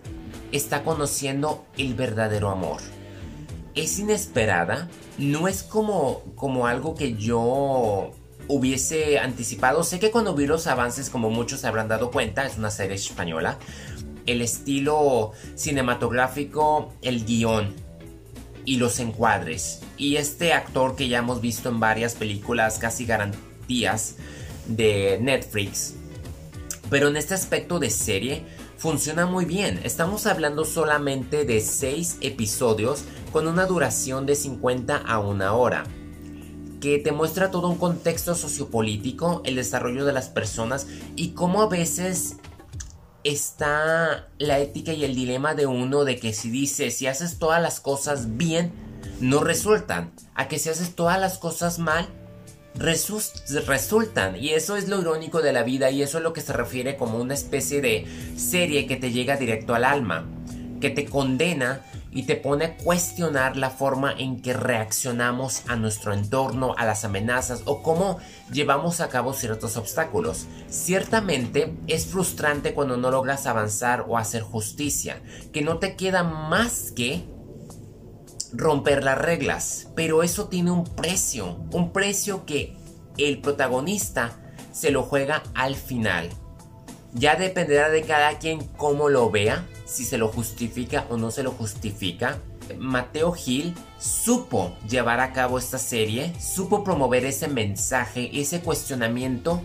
está 0.51 0.83
conociendo 0.83 1.65
el 1.77 1.93
verdadero 1.93 2.49
amor 2.49 2.81
es 3.77 3.99
inesperada, 3.99 4.89
no 5.17 5.47
es 5.47 5.63
como, 5.63 6.23
como 6.36 6.67
algo 6.67 6.95
que 6.95 7.15
yo 7.15 8.12
hubiese 8.47 9.19
anticipado. 9.19 9.83
Sé 9.83 9.99
que 9.99 10.12
cuando 10.12 10.33
vi 10.36 10.47
los 10.47 10.67
avances, 10.67 11.10
como 11.10 11.29
muchos 11.29 11.62
se 11.62 11.67
habrán 11.67 11.88
dado 11.88 12.12
cuenta, 12.12 12.45
es 12.45 12.57
una 12.57 12.71
serie 12.71 12.95
española. 12.95 13.57
El 14.25 14.41
estilo 14.41 15.31
cinematográfico, 15.55 16.93
el 17.01 17.25
guion 17.25 17.73
y 18.65 18.77
los 18.77 18.99
encuadres. 18.99 19.81
Y 19.97 20.17
este 20.17 20.53
actor 20.53 20.95
que 20.95 21.07
ya 21.07 21.19
hemos 21.19 21.39
visto 21.39 21.69
en 21.69 21.79
varias 21.79 22.15
películas 22.15 22.79
casi 22.79 23.05
garantías 23.05 24.15
de 24.67 25.19
Netflix. 25.21 25.93
Pero 26.89 27.10
en 27.10 27.17
este 27.17 27.33
aspecto 27.33 27.79
de 27.79 27.89
serie 27.89 28.43
funciona 28.77 29.25
muy 29.25 29.45
bien. 29.45 29.79
Estamos 29.83 30.25
hablando 30.27 30.63
solamente 30.63 31.45
de 31.45 31.61
6 31.61 32.17
episodios 32.21 33.03
con 33.31 33.47
una 33.47 33.65
duración 33.65 34.25
de 34.25 34.35
50 34.35 34.97
a 34.97 35.19
una 35.19 35.53
hora, 35.53 35.83
que 36.79 36.99
te 36.99 37.11
muestra 37.11 37.51
todo 37.51 37.69
un 37.69 37.77
contexto 37.77 38.35
sociopolítico, 38.35 39.41
el 39.45 39.55
desarrollo 39.55 40.05
de 40.05 40.13
las 40.13 40.29
personas 40.29 40.87
y 41.15 41.29
cómo 41.29 41.61
a 41.61 41.67
veces 41.67 42.37
está 43.23 44.29
la 44.37 44.59
ética 44.59 44.93
y 44.93 45.03
el 45.03 45.15
dilema 45.15 45.55
de 45.55 45.65
uno 45.65 46.05
de 46.05 46.19
que 46.19 46.33
si 46.33 46.49
dices, 46.49 46.97
si 46.97 47.07
haces 47.07 47.39
todas 47.39 47.61
las 47.61 47.79
cosas 47.79 48.37
bien, 48.37 48.71
no 49.19 49.43
resultan, 49.43 50.13
a 50.35 50.47
que 50.47 50.59
si 50.59 50.69
haces 50.69 50.95
todas 50.95 51.19
las 51.19 51.39
cosas 51.39 51.79
mal, 51.79 52.07
resultan. 52.79 54.35
Y 54.35 54.49
eso 54.49 54.75
es 54.75 54.87
lo 54.87 54.99
irónico 54.99 55.41
de 55.41 55.53
la 55.53 55.63
vida 55.63 55.91
y 55.91 56.01
eso 56.01 56.17
es 56.17 56.23
lo 56.23 56.33
que 56.33 56.41
se 56.41 56.53
refiere 56.53 56.95
como 56.97 57.19
una 57.19 57.33
especie 57.33 57.81
de 57.81 58.05
serie 58.37 58.87
que 58.87 58.95
te 58.97 59.11
llega 59.11 59.37
directo 59.37 59.75
al 59.75 59.83
alma, 59.83 60.25
que 60.79 60.89
te 60.89 61.05
condena 61.05 61.81
y 62.11 62.23
te 62.23 62.35
pone 62.35 62.65
a 62.65 62.77
cuestionar 62.77 63.57
la 63.57 63.69
forma 63.69 64.11
en 64.11 64.41
que 64.41 64.53
reaccionamos 64.53 65.63
a 65.67 65.75
nuestro 65.75 66.13
entorno, 66.13 66.73
a 66.77 66.85
las 66.85 67.05
amenazas 67.05 67.61
o 67.65 67.83
cómo 67.83 68.17
llevamos 68.51 69.01
a 69.01 69.09
cabo 69.09 69.33
ciertos 69.33 69.77
obstáculos. 69.77 70.47
Ciertamente 70.69 71.75
es 71.85 72.07
frustrante 72.07 72.73
cuando 72.73 72.97
no 72.97 73.11
logras 73.11 73.45
avanzar 73.45 74.05
o 74.07 74.17
hacer 74.17 74.41
justicia, 74.41 75.21
que 75.53 75.61
no 75.61 75.77
te 75.77 75.95
queda 75.95 76.23
más 76.23 76.91
que 76.91 77.25
romper 78.57 79.03
las 79.03 79.17
reglas, 79.17 79.87
pero 79.95 80.23
eso 80.23 80.47
tiene 80.47 80.71
un 80.71 80.83
precio, 80.83 81.59
un 81.71 81.93
precio 81.93 82.45
que 82.45 82.75
el 83.17 83.39
protagonista 83.39 84.35
se 84.71 84.91
lo 84.91 85.03
juega 85.03 85.43
al 85.53 85.75
final. 85.75 86.29
Ya 87.13 87.35
dependerá 87.35 87.89
de 87.89 88.01
cada 88.01 88.39
quien 88.39 88.59
cómo 88.77 89.09
lo 89.09 89.29
vea, 89.29 89.65
si 89.85 90.03
se 90.03 90.17
lo 90.17 90.27
justifica 90.27 91.05
o 91.09 91.17
no 91.17 91.31
se 91.31 91.43
lo 91.43 91.51
justifica. 91.51 92.39
Mateo 92.77 93.31
Gil 93.31 93.75
supo 93.97 94.75
llevar 94.89 95.19
a 95.19 95.33
cabo 95.33 95.57
esta 95.57 95.77
serie, 95.77 96.33
supo 96.39 96.83
promover 96.83 97.25
ese 97.25 97.47
mensaje, 97.47 98.29
ese 98.33 98.59
cuestionamiento 98.59 99.61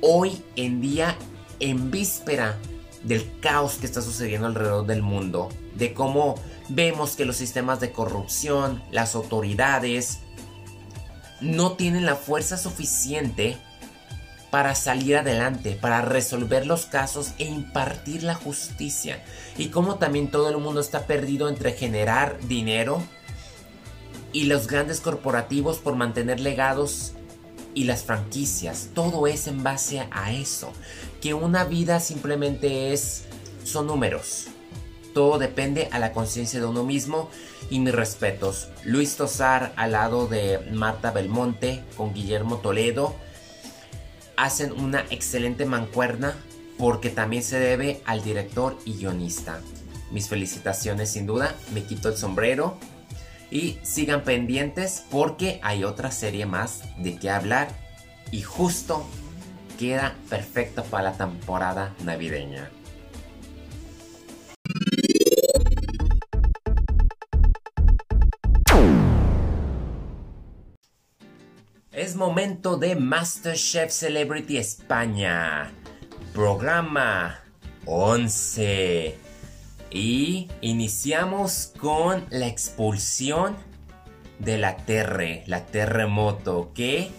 hoy 0.00 0.42
en 0.56 0.80
día 0.80 1.16
en 1.60 1.90
víspera 1.90 2.56
del 3.02 3.28
caos 3.40 3.74
que 3.74 3.86
está 3.86 4.02
sucediendo 4.02 4.46
alrededor 4.46 4.86
del 4.86 5.02
mundo, 5.02 5.48
de 5.74 5.92
cómo 5.92 6.36
vemos 6.68 7.16
que 7.16 7.24
los 7.24 7.36
sistemas 7.36 7.80
de 7.80 7.92
corrupción, 7.92 8.82
las 8.90 9.14
autoridades, 9.14 10.20
no 11.40 11.72
tienen 11.72 12.04
la 12.06 12.16
fuerza 12.16 12.56
suficiente 12.56 13.58
para 14.50 14.74
salir 14.74 15.16
adelante, 15.16 15.78
para 15.80 16.00
resolver 16.00 16.66
los 16.66 16.86
casos 16.86 17.32
e 17.38 17.44
impartir 17.44 18.22
la 18.22 18.34
justicia. 18.34 19.22
Y 19.56 19.68
como 19.68 19.96
también 19.96 20.30
todo 20.30 20.48
el 20.48 20.58
mundo 20.58 20.80
está 20.80 21.06
perdido 21.06 21.48
entre 21.48 21.72
generar 21.72 22.38
dinero 22.48 23.02
y 24.32 24.44
los 24.44 24.66
grandes 24.66 25.00
corporativos 25.00 25.78
por 25.78 25.96
mantener 25.96 26.40
legados 26.40 27.12
y 27.74 27.84
las 27.84 28.04
franquicias. 28.04 28.88
Todo 28.94 29.26
es 29.26 29.46
en 29.46 29.62
base 29.62 30.06
a 30.10 30.32
eso. 30.32 30.72
Que 31.20 31.34
una 31.34 31.64
vida 31.64 32.00
simplemente 32.00 32.92
es 32.92 33.24
son 33.64 33.86
números. 33.86 34.48
Todo 35.14 35.38
depende 35.38 35.88
a 35.92 35.98
la 35.98 36.12
conciencia 36.12 36.60
de 36.60 36.66
uno 36.66 36.84
mismo 36.84 37.30
y 37.70 37.80
mis 37.80 37.94
respetos. 37.94 38.68
Luis 38.84 39.16
Tosar 39.16 39.72
al 39.76 39.92
lado 39.92 40.26
de 40.26 40.60
Marta 40.72 41.10
Belmonte 41.10 41.82
con 41.96 42.14
Guillermo 42.14 42.58
Toledo 42.58 43.14
hacen 44.36 44.72
una 44.72 45.04
excelente 45.10 45.64
mancuerna 45.64 46.36
porque 46.78 47.10
también 47.10 47.42
se 47.42 47.58
debe 47.58 48.00
al 48.06 48.22
director 48.22 48.78
y 48.84 48.94
guionista. 48.94 49.60
Mis 50.12 50.28
felicitaciones 50.28 51.10
sin 51.10 51.26
duda, 51.26 51.54
me 51.74 51.82
quito 51.82 52.08
el 52.08 52.16
sombrero 52.16 52.78
y 53.50 53.78
sigan 53.82 54.22
pendientes 54.22 55.04
porque 55.10 55.58
hay 55.62 55.84
otra 55.84 56.10
serie 56.10 56.46
más 56.46 56.82
de 56.98 57.16
qué 57.16 57.30
hablar 57.30 57.68
y 58.30 58.42
justo 58.42 59.04
queda 59.78 60.14
perfecto 60.28 60.84
para 60.84 61.10
la 61.10 61.16
temporada 61.16 61.94
navideña. 62.04 62.70
Momento 72.18 72.76
de 72.76 72.96
MasterChef 72.96 73.92
Celebrity 73.92 74.58
España. 74.58 75.70
Programa 76.34 77.38
11. 77.86 79.16
Y 79.92 80.50
iniciamos 80.60 81.72
con 81.78 82.26
la 82.30 82.48
expulsión 82.48 83.56
de 84.40 84.58
la 84.58 84.76
Terre, 84.76 85.44
la 85.46 85.64
terremoto, 85.66 86.72
que 86.74 87.10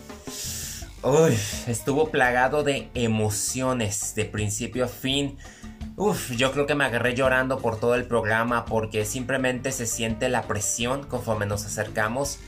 uy, 1.01 1.33
estuvo 1.67 2.09
plagado 2.09 2.63
de 2.63 2.89
emociones 2.93 4.13
de 4.15 4.25
principio 4.25 4.83
a 4.85 4.89
fin. 4.89 5.38
Uf, 5.95 6.31
yo 6.31 6.51
creo 6.51 6.67
que 6.67 6.75
me 6.75 6.83
agarré 6.83 7.15
llorando 7.15 7.59
por 7.59 7.79
todo 7.79 7.95
el 7.95 8.05
programa 8.05 8.65
porque 8.65 9.05
simplemente 9.05 9.71
se 9.71 9.85
siente 9.85 10.27
la 10.27 10.43
presión 10.43 11.03
conforme 11.03 11.45
nos 11.45 11.65
acercamos 11.65 12.39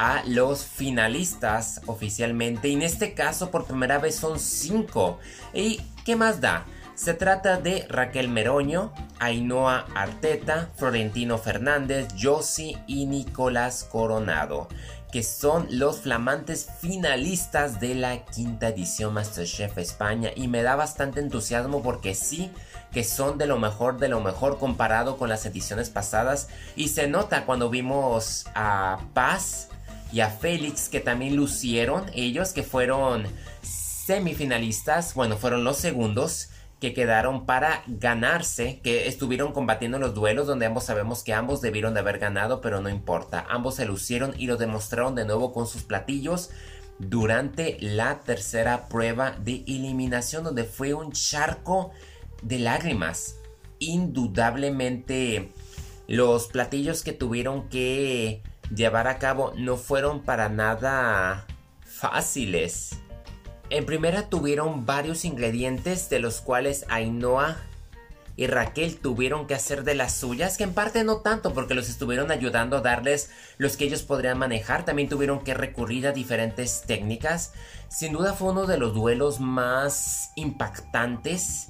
a 0.00 0.22
los 0.24 0.64
finalistas 0.64 1.82
oficialmente. 1.84 2.68
Y 2.68 2.72
en 2.72 2.80
este 2.80 3.12
caso 3.12 3.50
por 3.50 3.66
primera 3.66 3.98
vez 3.98 4.16
son 4.16 4.40
cinco. 4.40 5.18
¿Y 5.52 5.82
qué 6.06 6.16
más 6.16 6.40
da? 6.40 6.64
Se 6.94 7.12
trata 7.12 7.58
de 7.58 7.86
Raquel 7.86 8.28
Meroño, 8.28 8.94
Ainhoa 9.18 9.84
Arteta, 9.94 10.70
Florentino 10.76 11.36
Fernández, 11.36 12.08
Josie 12.18 12.78
y 12.86 13.04
Nicolás 13.04 13.86
Coronado, 13.92 14.68
que 15.12 15.22
son 15.22 15.66
los 15.68 16.00
flamantes 16.00 16.68
finalistas 16.80 17.78
de 17.78 17.94
la 17.94 18.24
quinta 18.24 18.68
edición 18.68 19.12
Masterchef 19.12 19.76
España. 19.76 20.30
Y 20.34 20.48
me 20.48 20.62
da 20.62 20.76
bastante 20.76 21.20
entusiasmo 21.20 21.82
porque 21.82 22.14
sí 22.14 22.50
que 22.90 23.04
son 23.04 23.36
de 23.36 23.46
lo 23.46 23.58
mejor 23.58 23.98
de 23.98 24.08
lo 24.08 24.20
mejor 24.20 24.58
comparado 24.58 25.18
con 25.18 25.28
las 25.28 25.44
ediciones 25.44 25.90
pasadas. 25.90 26.48
Y 26.74 26.88
se 26.88 27.06
nota 27.06 27.44
cuando 27.44 27.68
vimos 27.68 28.46
a 28.54 28.98
Paz 29.12 29.69
y 30.12 30.20
a 30.20 30.30
Félix 30.30 30.88
que 30.88 31.00
también 31.00 31.36
lucieron, 31.36 32.06
ellos 32.14 32.52
que 32.52 32.62
fueron 32.62 33.24
semifinalistas, 33.62 35.14
bueno, 35.14 35.36
fueron 35.36 35.64
los 35.64 35.76
segundos 35.76 36.50
que 36.80 36.94
quedaron 36.94 37.44
para 37.44 37.82
ganarse, 37.86 38.80
que 38.82 39.06
estuvieron 39.06 39.52
combatiendo 39.52 39.98
los 39.98 40.14
duelos 40.14 40.46
donde 40.46 40.66
ambos 40.66 40.84
sabemos 40.84 41.22
que 41.22 41.34
ambos 41.34 41.60
debieron 41.60 41.92
de 41.92 42.00
haber 42.00 42.18
ganado, 42.18 42.60
pero 42.60 42.80
no 42.80 42.88
importa, 42.88 43.46
ambos 43.50 43.76
se 43.76 43.84
lucieron 43.84 44.34
y 44.38 44.46
lo 44.46 44.56
demostraron 44.56 45.14
de 45.14 45.26
nuevo 45.26 45.52
con 45.52 45.66
sus 45.66 45.82
platillos 45.82 46.50
durante 46.98 47.76
la 47.80 48.20
tercera 48.20 48.88
prueba 48.88 49.32
de 49.32 49.64
eliminación 49.66 50.44
donde 50.44 50.64
fue 50.64 50.94
un 50.94 51.12
charco 51.12 51.92
de 52.42 52.58
lágrimas. 52.58 53.36
Indudablemente 53.78 55.52
los 56.06 56.48
platillos 56.48 57.02
que 57.02 57.12
tuvieron 57.12 57.68
que 57.68 58.42
llevar 58.74 59.08
a 59.08 59.18
cabo 59.18 59.52
no 59.56 59.76
fueron 59.76 60.22
para 60.22 60.48
nada 60.48 61.46
fáciles. 61.84 62.98
En 63.68 63.86
primera 63.86 64.28
tuvieron 64.28 64.86
varios 64.86 65.24
ingredientes 65.24 66.10
de 66.10 66.18
los 66.18 66.40
cuales 66.40 66.84
Ainhoa 66.88 67.58
y 68.36 68.46
Raquel 68.46 68.96
tuvieron 68.96 69.46
que 69.46 69.54
hacer 69.54 69.84
de 69.84 69.94
las 69.94 70.14
suyas, 70.14 70.56
que 70.56 70.64
en 70.64 70.72
parte 70.72 71.04
no 71.04 71.18
tanto 71.18 71.52
porque 71.52 71.74
los 71.74 71.88
estuvieron 71.88 72.30
ayudando 72.30 72.78
a 72.78 72.80
darles 72.80 73.30
los 73.58 73.76
que 73.76 73.84
ellos 73.84 74.02
podrían 74.02 74.38
manejar, 74.38 74.84
también 74.84 75.08
tuvieron 75.10 75.44
que 75.44 75.52
recurrir 75.52 76.06
a 76.06 76.12
diferentes 76.12 76.82
técnicas. 76.86 77.52
Sin 77.88 78.14
duda 78.14 78.32
fue 78.32 78.52
uno 78.52 78.66
de 78.66 78.78
los 78.78 78.94
duelos 78.94 79.40
más 79.40 80.30
impactantes. 80.36 81.69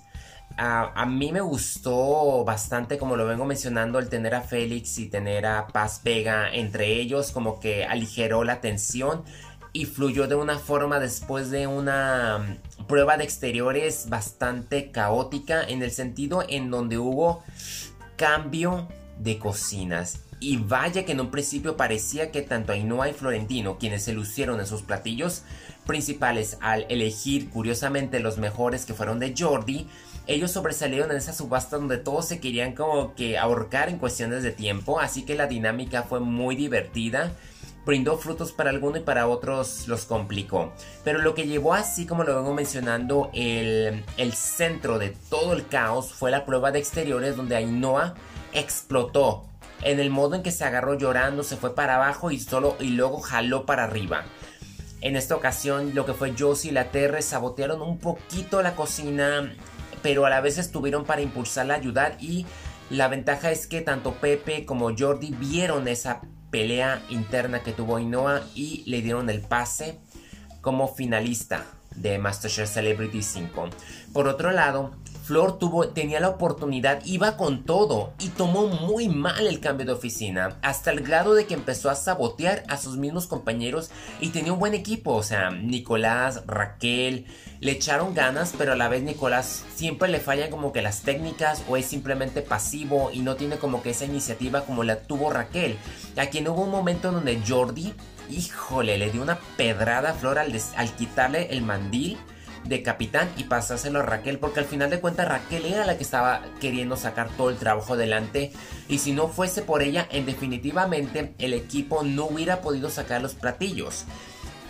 A 0.63 1.07
mí 1.07 1.33
me 1.33 1.41
gustó 1.41 2.45
bastante, 2.45 2.99
como 2.99 3.17
lo 3.17 3.27
vengo 3.27 3.47
mencionando, 3.47 3.99
el 3.99 4.11
tener 4.11 4.35
a 4.35 4.43
Félix 4.43 4.99
y 4.99 5.09
tener 5.09 5.47
a 5.47 5.67
Paz 5.69 6.03
Vega 6.05 6.53
entre 6.53 7.01
ellos, 7.01 7.33
como 7.33 7.59
que 7.61 7.87
aligeró 7.87 8.45
la 8.45 8.61
tensión 8.61 9.25
y 9.73 9.87
fluyó 9.87 10.27
de 10.27 10.35
una 10.35 10.59
forma 10.59 10.99
después 10.99 11.51
de 11.51 11.67
una 11.67 12.59
mm, 12.79 12.87
prueba 12.87 13.17
de 13.17 13.25
exteriores 13.25 14.09
bastante 14.09 14.91
caótica 14.91 15.63
en 15.63 15.83
el 15.83 15.93
sentido 15.93 16.45
en 16.49 16.71
donde 16.71 16.99
hubo 16.99 17.43
cambio 18.17 18.89
de 19.19 19.39
cocinas. 19.39 20.21
Y 20.41 20.57
vaya 20.57 21.05
que 21.05 21.13
en 21.13 21.21
un 21.21 21.31
principio 21.31 21.77
parecía 21.77 22.31
que 22.31 22.41
tanto 22.41 22.73
Ainhoa 22.73 23.11
y 23.11 23.13
Florentino, 23.13 23.79
quienes 23.79 24.05
se 24.05 24.15
lucieron 24.15 24.59
en 24.59 24.67
sus 24.67 24.83
platillos 24.83 25.43
principales 25.87 26.57
al 26.61 26.87
elegir 26.89 27.51
curiosamente 27.51 28.21
los 28.21 28.39
mejores 28.39 28.87
que 28.87 28.95
fueron 28.95 29.19
de 29.19 29.35
Jordi, 29.37 29.87
ellos 30.31 30.53
sobresalieron 30.53 31.11
en 31.11 31.17
esa 31.17 31.33
subasta 31.33 31.77
donde 31.77 31.99
todos 31.99 32.27
se 32.27 32.41
querían 32.41 32.75
como 32.75 33.15
que 33.15 33.37
ahorcar 33.37 33.89
en 33.89 33.99
cuestiones 33.99 34.43
de 34.43 34.53
tiempo, 34.53 35.01
así 35.01 35.25
que 35.25 35.35
la 35.35 35.47
dinámica 35.47 36.05
fue 36.05 36.21
muy 36.21 36.57
divertida 36.57 37.33
brindó 37.85 38.19
frutos 38.19 38.53
para 38.53 38.71
algunos 38.71 39.01
y 39.01 39.05
para 39.05 39.27
otros 39.27 39.89
los 39.89 40.05
complicó. 40.05 40.73
Pero 41.03 41.21
lo 41.21 41.35
que 41.35 41.47
llevó 41.47 41.75
así, 41.75 42.07
como 42.07 42.25
lo 42.25 42.37
vengo 42.37 42.55
mencionando, 42.55 43.31
el, 43.35 44.05
el 44.17 44.33
centro 44.35 44.99
de 44.99 45.17
todo 45.29 45.55
el 45.55 45.67
caos 45.67 46.13
fue 46.13 46.31
la 46.31 46.45
prueba 46.45 46.71
de 46.71 46.79
exteriores 46.79 47.37
donde 47.37 47.57
Ainhoa 47.57 48.15
explotó. 48.53 49.47
En 49.83 49.99
el 49.99 50.11
modo 50.11 50.35
en 50.35 50.43
que 50.43 50.53
se 50.53 50.65
agarró 50.65 50.95
llorando, 50.95 51.43
se 51.43 51.57
fue 51.57 51.75
para 51.75 51.97
abajo 51.97 52.31
y, 52.31 52.39
solo, 52.39 52.77
y 52.81 52.91
luego 52.91 53.21
jaló 53.21 53.65
para 53.65 53.85
arriba. 53.85 54.25
En 55.01 55.17
esta 55.17 55.35
ocasión, 55.35 55.95
lo 55.95 56.05
que 56.05 56.13
fue 56.13 56.35
Josie 56.39 56.71
y 56.71 56.75
la 56.75 56.91
Terre 56.91 57.23
sabotearon 57.23 57.81
un 57.81 57.99
poquito 57.99 58.61
la 58.61 58.77
cocina, 58.77 59.51
pero 60.03 60.27
a 60.27 60.31
la 60.31 60.41
vez 60.41 60.59
estuvieron 60.59 61.05
para 61.05 61.23
impulsarla, 61.23 61.75
ayudar. 61.75 62.17
Y 62.21 62.47
la 62.91 63.09
ventaja 63.09 63.51
es 63.51 63.67
que 63.67 63.81
tanto 63.81 64.15
Pepe 64.15 64.65
como 64.65 64.97
Jordi 64.97 65.31
vieron 65.31 65.89
esa 65.89 66.23
pelea 66.51 67.03
interna 67.09 67.63
que 67.63 67.73
tuvo 67.73 67.99
Inoa 67.99 68.43
y 68.55 68.83
le 68.87 69.03
dieron 69.03 69.31
el 69.31 69.41
pase 69.41 69.99
como 70.61 70.89
finalista 70.89 71.65
de 71.95 72.19
MasterChef 72.19 72.69
Celebrity 72.69 73.23
5. 73.23 73.71
Por 74.13 74.29
otro 74.29 74.51
lado, 74.51 74.93
Flor 75.31 75.61
tuvo, 75.61 75.87
tenía 75.91 76.19
la 76.19 76.29
oportunidad, 76.29 77.05
iba 77.05 77.37
con 77.37 77.63
todo 77.63 78.15
y 78.19 78.31
tomó 78.31 78.67
muy 78.67 79.09
mal 79.09 79.47
el 79.47 79.61
cambio 79.61 79.87
de 79.87 79.93
oficina, 79.93 80.59
hasta 80.61 80.91
el 80.91 81.03
grado 81.03 81.35
de 81.35 81.47
que 81.47 81.55
empezó 81.55 81.89
a 81.89 81.95
sabotear 81.95 82.65
a 82.67 82.77
sus 82.77 82.97
mismos 82.97 83.29
compañeros 83.29 83.93
y 84.21 84.31
tenía 84.31 84.53
un 84.53 84.59
buen 84.59 84.75
equipo, 84.75 85.15
o 85.15 85.23
sea, 85.23 85.51
Nicolás, 85.51 86.43
Raquel, 86.49 87.27
le 87.61 87.71
echaron 87.71 88.13
ganas, 88.13 88.55
pero 88.59 88.73
a 88.73 88.77
la 88.77 88.89
vez 88.89 89.05
Nicolás 89.05 89.65
siempre 89.73 90.09
le 90.09 90.19
falla 90.19 90.51
como 90.51 90.73
que 90.73 90.83
las 90.83 91.03
técnicas 91.03 91.63
o 91.69 91.77
es 91.77 91.87
simplemente 91.87 92.43
pasivo 92.43 93.13
y 93.13 93.21
no 93.21 93.37
tiene 93.37 93.59
como 93.59 93.85
que 93.85 93.91
esa 93.91 94.07
iniciativa 94.07 94.63
como 94.63 94.83
la 94.83 94.97
tuvo 94.97 95.31
Raquel, 95.31 95.79
a 96.17 96.27
quien 96.27 96.49
hubo 96.49 96.63
un 96.63 96.73
momento 96.73 97.13
donde 97.13 97.41
Jordi, 97.47 97.95
híjole, 98.29 98.99
le 98.99 99.13
dio 99.13 99.23
una 99.23 99.39
pedrada 99.57 100.11
a 100.11 100.15
Flor 100.15 100.41
al, 100.41 100.53
al 100.77 100.97
quitarle 100.97 101.53
el 101.53 101.63
mandil 101.63 102.19
de 102.65 102.83
capitán 102.83 103.31
y 103.37 103.45
pasárselo 103.45 104.01
a 104.01 104.03
Raquel, 104.03 104.39
porque 104.39 104.61
al 104.61 104.67
final 104.67 104.91
de 104.91 105.01
cuentas 105.01 105.29
Raquel 105.29 105.67
era 105.67 105.87
la 105.87 105.97
que 105.97 106.03
estaba 106.03 106.43
queriendo 106.61 106.97
sacar 106.97 107.29
todo 107.37 107.51
el 107.51 107.57
trabajo 107.57 107.95
adelante 107.95 108.53
y 108.89 108.99
si 108.99 109.13
no 109.13 109.29
fuese 109.29 109.63
por 109.63 109.83
ella, 109.83 110.07
en 110.11 110.27
definitivamente 110.27 111.35
el 111.39 111.55
equipo 111.55 112.03
no 112.03 112.27
hubiera 112.27 112.61
podido 112.61 112.91
sacar 112.91 113.23
los 113.23 113.35
platillos. 113.35 114.05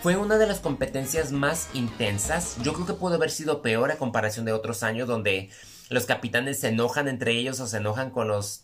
Fue 0.01 0.17
una 0.17 0.37
de 0.37 0.47
las 0.47 0.59
competencias 0.59 1.31
más 1.31 1.69
intensas, 1.73 2.57
yo 2.63 2.73
creo 2.73 2.87
que 2.87 2.93
pudo 2.93 3.15
haber 3.15 3.29
sido 3.29 3.61
peor 3.61 3.91
a 3.91 3.97
comparación 3.97 4.45
de 4.45 4.53
otros 4.53 4.81
años 4.83 5.07
donde 5.07 5.49
los 5.89 6.05
capitanes 6.05 6.59
se 6.59 6.69
enojan 6.69 7.07
entre 7.07 7.33
ellos 7.33 7.59
o 7.59 7.67
se 7.67 7.77
enojan 7.77 8.09
con 8.09 8.27
los 8.27 8.63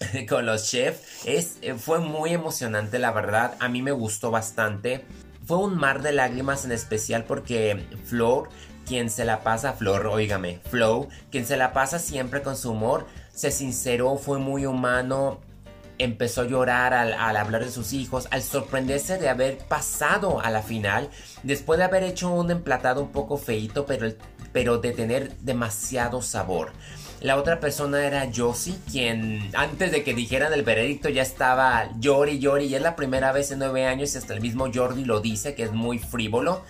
con 0.28 0.46
los 0.46 0.70
chefs. 0.70 1.26
Es, 1.26 1.58
fue 1.78 2.00
muy 2.00 2.32
emocionante, 2.32 2.98
la 2.98 3.12
verdad. 3.12 3.56
A 3.60 3.68
mí 3.68 3.82
me 3.82 3.92
gustó 3.92 4.30
bastante. 4.30 5.04
Fue 5.46 5.58
un 5.58 5.76
mar 5.76 6.00
de 6.00 6.12
lágrimas 6.12 6.64
en 6.64 6.72
especial 6.72 7.24
porque 7.24 7.86
Flor, 8.04 8.48
quien 8.86 9.10
se 9.10 9.26
la 9.26 9.42
pasa, 9.42 9.74
Flor, 9.74 10.06
oígame, 10.06 10.60
Flow, 10.70 11.08
quien 11.30 11.44
se 11.44 11.58
la 11.58 11.74
pasa 11.74 11.98
siempre 11.98 12.42
con 12.42 12.56
su 12.56 12.70
humor, 12.70 13.06
se 13.34 13.50
sinceró, 13.50 14.16
fue 14.16 14.38
muy 14.38 14.64
humano, 14.64 15.40
empezó 15.98 16.42
a 16.42 16.46
llorar 16.46 16.94
al, 16.94 17.36
hablar 17.36 17.64
de 17.64 17.70
sus 17.70 17.92
hijos, 17.92 18.28
al 18.30 18.42
sorprenderse 18.42 19.18
de 19.18 19.28
haber 19.28 19.58
pasado 19.58 20.40
a 20.40 20.50
la 20.50 20.62
final, 20.62 21.10
después 21.42 21.78
de 21.78 21.84
haber 21.84 22.02
hecho 22.02 22.30
un 22.30 22.50
emplatado 22.50 23.02
un 23.02 23.12
poco 23.12 23.36
feito, 23.36 23.86
pero, 23.86 24.12
pero 24.52 24.78
de 24.78 24.92
tener 24.92 25.36
demasiado 25.38 26.22
sabor. 26.22 26.72
La 27.20 27.38
otra 27.38 27.58
persona 27.58 28.06
era 28.06 28.28
Josie, 28.34 28.76
quien 28.90 29.50
antes 29.54 29.90
de 29.92 30.04
que 30.04 30.12
dijeran 30.12 30.52
el 30.52 30.62
veredicto 30.62 31.08
ya 31.08 31.22
estaba 31.22 31.88
llori 31.98 32.38
llori. 32.38 32.66
Y 32.66 32.74
es 32.74 32.82
la 32.82 32.96
primera 32.96 33.32
vez 33.32 33.50
en 33.50 33.60
nueve 33.60 33.86
años 33.86 34.14
y 34.14 34.18
hasta 34.18 34.34
el 34.34 34.42
mismo 34.42 34.70
Jordi 34.72 35.06
lo 35.06 35.20
dice, 35.20 35.54
que 35.54 35.62
es 35.62 35.72
muy 35.72 35.98
frívolo. 35.98 36.62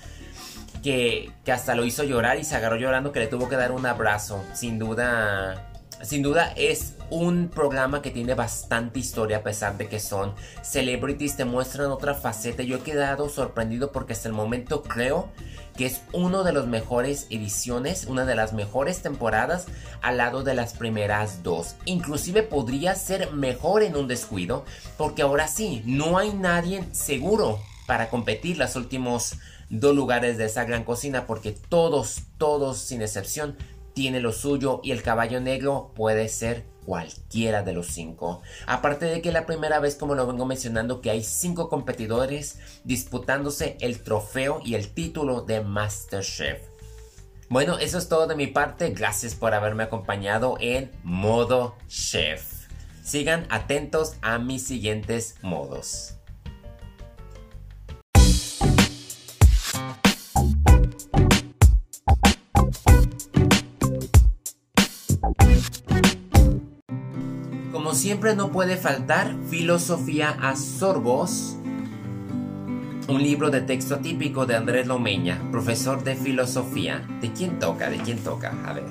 Que, 0.81 1.33
que 1.45 1.51
hasta 1.51 1.75
lo 1.75 1.85
hizo 1.85 2.05
llorar 2.05 2.39
y 2.39 2.45
se 2.45 2.55
agarró 2.55 2.77
llorando 2.77 3.11
que 3.11 3.19
le 3.19 3.27
tuvo 3.27 3.49
que 3.49 3.57
dar 3.57 3.73
un 3.73 3.85
abrazo. 3.85 4.45
Sin 4.55 4.79
duda, 4.79 5.73
sin 6.03 6.23
duda 6.23 6.53
es 6.57 6.95
un 7.11 7.49
programa 7.49 8.03
que 8.03 8.11
tiene 8.11 8.35
bastante 8.35 8.99
historia 8.99 9.39
a 9.39 9.43
pesar 9.43 9.77
de 9.79 9.89
que 9.89 10.01
son 10.01 10.35
celebrities, 10.63 11.37
te 11.37 11.45
muestran 11.45 11.91
otra 11.91 12.15
faceta. 12.15 12.63
Yo 12.63 12.79
he 12.79 12.81
quedado 12.81 13.29
sorprendido 13.29 13.93
porque 13.93 14.13
hasta 14.13 14.29
el 14.29 14.35
momento 14.35 14.83
creo 14.83 15.29
que 15.77 15.87
es 15.87 16.03
uno 16.13 16.45
de 16.45 16.53
los 16.53 16.67
mejores 16.67 17.27
ediciones, 17.31 18.07
una 18.07 18.25
de 18.25 18.35
las 18.35 18.53
mejores 18.53 19.03
temporadas 19.03 19.67
al 20.03 20.19
lado 20.19 20.43
de 20.43 20.55
las 20.55 20.75
primeras 20.75 21.43
dos. 21.43 21.77
Inclusive 21.85 22.43
podría 22.43 22.95
ser 22.95 23.33
mejor 23.33 23.83
en 23.83 23.97
un 23.97 24.09
descuido 24.09 24.65
porque 24.97 25.23
ahora 25.23 25.49
sí, 25.49 25.83
no 25.85 26.19
hay 26.19 26.33
nadie 26.33 26.85
seguro 26.93 27.61
para 27.87 28.09
competir 28.09 28.59
los 28.59 28.77
últimos 28.77 29.37
dos 29.71 29.95
lugares 29.95 30.39
de 30.39 30.47
esa 30.47 30.65
gran 30.65 30.85
cocina 30.85 31.27
porque 31.27 31.53
todos, 31.53 32.23
todos 32.39 32.79
sin 32.79 33.03
excepción 33.03 33.57
tiene 33.95 34.21
lo 34.21 34.33
suyo 34.33 34.81
y 34.83 34.91
el 34.91 35.03
caballo 35.03 35.41
negro 35.41 35.93
puede 35.95 36.29
ser 36.29 36.65
cualquiera 36.85 37.63
de 37.63 37.73
los 37.73 37.87
cinco. 37.87 38.43
Aparte 38.67 39.07
de 39.07 39.23
que 39.23 39.33
la 39.33 39.47
primera 39.47 39.79
vez, 39.81 39.97
como 39.97 40.15
lo 40.15 40.27
vengo 40.27 40.45
mencionando, 40.45 41.01
que 41.01 41.11
hay 41.11 41.23
cinco 41.23 41.69
competidores 41.69 42.59
disputándose 42.85 43.77
el 43.81 44.03
trofeo 44.03 44.61
y 44.65 44.75
el 44.75 44.89
título 44.89 45.43
de 45.43 45.63
Masterchef. 45.63 46.63
Bueno, 47.49 47.79
eso 47.79 47.99
es 47.99 48.09
todo 48.09 48.27
de 48.27 48.37
mi 48.37 48.47
parte. 48.47 48.91
Gracias 48.91 49.35
por 49.35 49.55
haberme 49.55 49.85
acompañado 49.85 50.57
en 50.61 50.91
modo 51.03 51.77
chef. 51.89 52.67
Sigan 53.03 53.47
atentos 53.51 54.17
a 54.23 54.39
mis 54.39 54.67
siguientes 54.67 55.37
modos. 55.43 56.15
Siempre 68.05 68.37
no 68.37 68.53
puede 68.53 68.77
faltar 68.77 69.35
Filosofía 69.49 70.37
a 70.43 70.57
Sorbos, 70.57 71.57
un 73.09 73.23
libro 73.23 73.51
de 73.51 73.63
texto 73.63 74.01
típico 74.01 74.45
de 74.45 74.55
Andrés 74.55 74.87
Lomeña, 74.87 75.41
profesor 75.51 76.05
de 76.05 76.15
filosofía. 76.15 77.09
¿De 77.23 77.33
quién 77.33 77.59
toca? 77.59 77.89
¿De 77.89 77.97
quién 77.97 78.19
toca? 78.19 78.53
A 78.67 78.75
ver. 78.75 78.85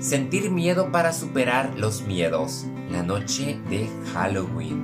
Sentir 0.00 0.50
miedo 0.50 0.90
para 0.90 1.12
superar 1.12 1.78
los 1.78 2.02
miedos. 2.02 2.66
La 2.90 3.04
noche 3.04 3.60
de 3.70 3.88
Halloween. 4.12 4.82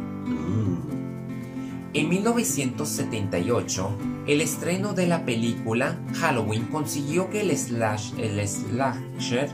En 1.92 2.08
1978, 2.08 3.98
el 4.28 4.40
estreno 4.40 4.92
de 4.92 5.08
la 5.08 5.24
película 5.24 5.98
Halloween 6.20 6.66
consiguió 6.66 7.30
que 7.30 7.40
el, 7.40 7.56
slash, 7.58 8.12
el 8.16 8.46
slasher, 8.46 9.50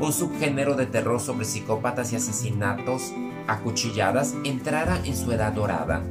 un 0.00 0.12
subgénero 0.12 0.74
de 0.74 0.86
terror 0.86 1.20
sobre 1.20 1.44
psicópatas 1.44 2.12
y 2.12 2.16
asesinatos 2.16 3.12
a 3.46 3.58
cuchilladas, 3.58 4.34
entrara 4.44 5.00
en 5.04 5.16
su 5.16 5.30
edad 5.32 5.52
dorada. 5.52 6.02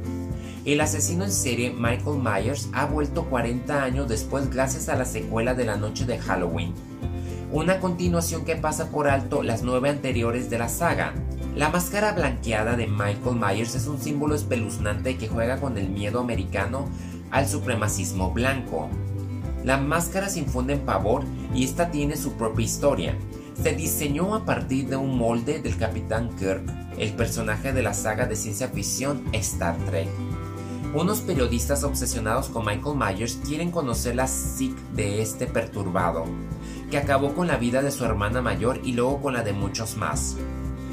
El 0.64 0.80
asesino 0.80 1.24
en 1.24 1.32
serie 1.32 1.72
Michael 1.72 2.20
Myers 2.22 2.68
ha 2.72 2.84
vuelto 2.84 3.24
40 3.24 3.82
años 3.82 4.08
después 4.08 4.50
gracias 4.50 4.88
a 4.88 4.96
la 4.96 5.04
secuela 5.04 5.54
de 5.54 5.64
la 5.64 5.76
noche 5.76 6.04
de 6.04 6.18
Halloween, 6.18 6.74
una 7.50 7.80
continuación 7.80 8.44
que 8.44 8.56
pasa 8.56 8.90
por 8.90 9.08
alto 9.08 9.42
las 9.42 9.62
nueve 9.62 9.88
anteriores 9.88 10.50
de 10.50 10.58
la 10.58 10.68
saga. 10.68 11.14
La 11.56 11.70
máscara 11.70 12.12
blanqueada 12.12 12.76
de 12.76 12.86
Michael 12.86 13.40
Myers 13.40 13.74
es 13.74 13.88
un 13.88 14.00
símbolo 14.00 14.36
espeluznante 14.36 15.16
que 15.16 15.26
juega 15.26 15.58
con 15.58 15.76
el 15.78 15.88
miedo 15.88 16.20
americano 16.20 16.86
al 17.32 17.48
supremacismo 17.48 18.30
blanco. 18.30 18.88
La 19.64 19.78
máscara 19.78 20.28
se 20.28 20.38
infunde 20.38 20.74
en 20.74 20.80
pavor 20.80 21.24
y 21.54 21.64
esta 21.64 21.90
tiene 21.90 22.16
su 22.16 22.34
propia 22.34 22.64
historia. 22.64 23.16
Se 23.62 23.74
diseñó 23.74 24.34
a 24.34 24.46
partir 24.46 24.88
de 24.88 24.96
un 24.96 25.18
molde 25.18 25.60
del 25.60 25.76
Capitán 25.76 26.34
Kirk, 26.38 26.62
el 26.96 27.12
personaje 27.12 27.74
de 27.74 27.82
la 27.82 27.92
saga 27.92 28.24
de 28.24 28.34
ciencia 28.34 28.68
ficción 28.68 29.22
Star 29.34 29.76
Trek. 29.84 30.08
Unos 30.94 31.20
periodistas 31.20 31.84
obsesionados 31.84 32.48
con 32.48 32.64
Michael 32.64 32.96
Myers 32.96 33.38
quieren 33.46 33.70
conocer 33.70 34.16
la 34.16 34.28
psique 34.28 34.80
de 34.94 35.20
este 35.20 35.46
perturbado, 35.46 36.24
que 36.90 36.96
acabó 36.96 37.34
con 37.34 37.48
la 37.48 37.58
vida 37.58 37.82
de 37.82 37.90
su 37.90 38.02
hermana 38.06 38.40
mayor 38.40 38.80
y 38.82 38.94
luego 38.94 39.20
con 39.20 39.34
la 39.34 39.42
de 39.42 39.52
muchos 39.52 39.98
más. 39.98 40.36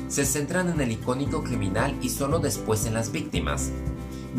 Se 0.09 0.25
centran 0.25 0.69
en 0.69 0.81
el 0.81 0.91
icónico 0.91 1.43
criminal 1.43 1.95
y 2.01 2.09
solo 2.09 2.39
después 2.39 2.85
en 2.85 2.95
las 2.95 3.13
víctimas. 3.13 3.71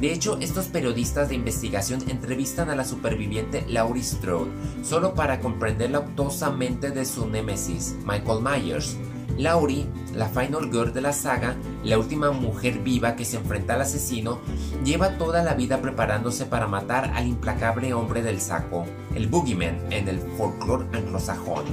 De 0.01 0.13
hecho, 0.13 0.39
estos 0.41 0.67
periodistas 0.67 1.29
de 1.29 1.35
investigación 1.35 2.09
entrevistan 2.09 2.71
a 2.71 2.77
la 2.77 2.85
superviviente 2.85 3.65
Laurie 3.67 4.05
Strode 4.05 4.51
solo 4.85 5.15
para 5.15 5.41
comprender 5.41 5.91
la 5.91 5.99
obtusa 5.99 6.51
mente 6.51 6.93
de 6.93 7.05
su 7.05 7.27
némesis, 7.27 7.97
Michael 8.07 8.41
Myers. 8.41 8.97
Laurie, 9.37 9.87
la 10.15 10.29
final 10.29 10.71
girl 10.71 10.93
de 10.93 11.01
la 11.01 11.13
saga, 11.13 11.57
la 11.85 11.99
última 11.99 12.31
mujer 12.31 12.79
viva 12.81 13.17
que 13.17 13.25
se 13.25 13.37
enfrenta 13.37 13.75
al 13.75 13.83
asesino, 13.83 14.41
lleva 14.85 15.17
toda 15.19 15.43
la 15.43 15.55
vida 15.55 15.81
preparándose 15.81 16.47
para 16.47 16.67
matar 16.67 17.13
al 17.15 17.27
implacable 17.27 17.93
hombre 17.93 18.23
del 18.23 18.41
saco, 18.41 18.85
el 19.15 19.29
Boogeyman 19.29 19.93
en 19.93 20.09
el 20.09 20.19
folclore 20.37 20.87
anglosajón. 20.97 21.65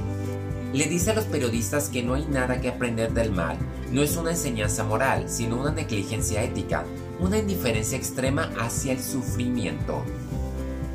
Le 0.72 0.86
dice 0.86 1.12
a 1.12 1.14
los 1.14 1.24
periodistas 1.24 1.88
que 1.88 2.02
no 2.02 2.14
hay 2.14 2.26
nada 2.26 2.60
que 2.60 2.68
aprender 2.68 3.12
del 3.12 3.32
mal, 3.32 3.56
no 3.90 4.02
es 4.02 4.16
una 4.16 4.30
enseñanza 4.30 4.84
moral, 4.84 5.28
sino 5.28 5.60
una 5.60 5.72
negligencia 5.72 6.42
ética, 6.42 6.84
una 7.20 7.38
indiferencia 7.38 7.96
extrema 7.96 8.50
hacia 8.58 8.92
el 8.92 9.02
sufrimiento. 9.02 10.02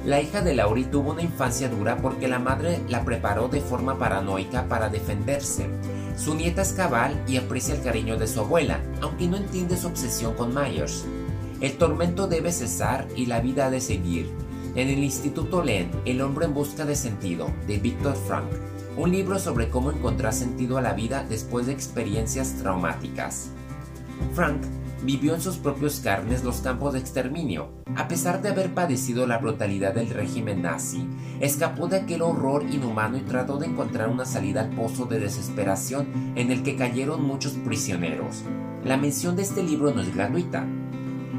La 0.06 0.22
hija 0.22 0.42
de 0.42 0.56
Laurie 0.56 0.86
tuvo 0.86 1.12
una 1.12 1.22
infancia 1.22 1.70
dura 1.70 1.98
porque 1.98 2.28
la 2.28 2.40
madre 2.40 2.82
la 2.90 3.04
preparó 3.06 3.48
de 3.48 3.62
forma 3.62 3.98
paranoica 3.98 4.68
para 4.68 4.90
defenderse. 4.90 5.68
Su 6.18 6.36
nieta 6.36 6.64
es 6.64 6.74
cabal 6.74 7.24
y 7.28 7.38
aprecia 7.38 7.76
el 7.76 7.84
cariño 7.84 8.18
de 8.18 8.28
su 8.28 8.40
abuela, 8.40 8.80
aunque 9.02 9.28
no 9.28 9.38
entiende 9.38 9.78
su 9.78 9.88
obsesión 9.88 10.34
con 10.34 10.54
Myers. 10.54 11.06
El 11.62 11.78
tormento 11.78 12.28
debe 12.28 12.52
cesar 12.52 13.08
y 13.16 13.28
la 13.28 13.42
vida 13.42 13.68
ha 13.68 13.72
de 13.72 13.82
seguir. 13.82 14.30
En 14.76 14.88
el 14.88 15.04
Instituto 15.04 15.64
leen 15.64 15.92
El 16.06 16.22
hombre 16.22 16.46
en 16.46 16.54
busca 16.54 16.86
de 16.86 16.96
sentido, 16.96 17.52
de 17.68 17.78
Viktor 17.78 18.16
Frank, 18.16 18.50
un 18.98 19.12
libro 19.12 19.38
sobre 19.38 19.70
cómo 19.70 19.92
encontrar 19.92 20.34
sentido 20.34 20.78
a 20.78 20.82
la 20.82 20.94
vida 20.94 21.26
después 21.28 21.68
de 21.68 21.74
experiencias 21.74 22.56
traumáticas. 22.56 23.50
Frank 24.34 24.62
vivió 25.04 25.34
en 25.36 25.42
sus 25.42 25.58
propios 25.58 26.00
carnes 26.00 26.44
los 26.44 26.62
campos 26.62 26.94
de 26.94 27.00
exterminio. 27.00 27.70
A 27.96 28.08
pesar 28.08 28.42
de 28.42 28.50
haber 28.50 28.74
padecido 28.74 29.28
la 29.28 29.38
brutalidad 29.38 29.94
del 29.94 30.10
régimen 30.10 30.62
nazi, 30.62 31.08
escapó 31.40 31.88
de 31.88 31.98
aquel 31.98 32.22
horror 32.22 32.64
inhumano 32.72 33.18
y 33.18 33.22
trató 33.22 33.58
de 33.58 33.68
encontrar 33.68 34.10
una 34.10 34.26
salida 34.26 34.62
al 34.62 34.70
pozo 34.70 35.06
de 35.06 35.20
desesperación 35.20 36.34
en 36.36 36.52
el 36.52 36.64
que 36.64 36.76
cayeron 36.76 37.24
muchos 37.24 37.54
prisioneros. 37.54 38.44
La 38.84 38.98
mención 38.98 39.36
de 39.36 39.44
este 39.44 39.64
libro 39.64 39.94
no 39.94 40.02
es 40.02 40.14
gratuita. 40.14 40.66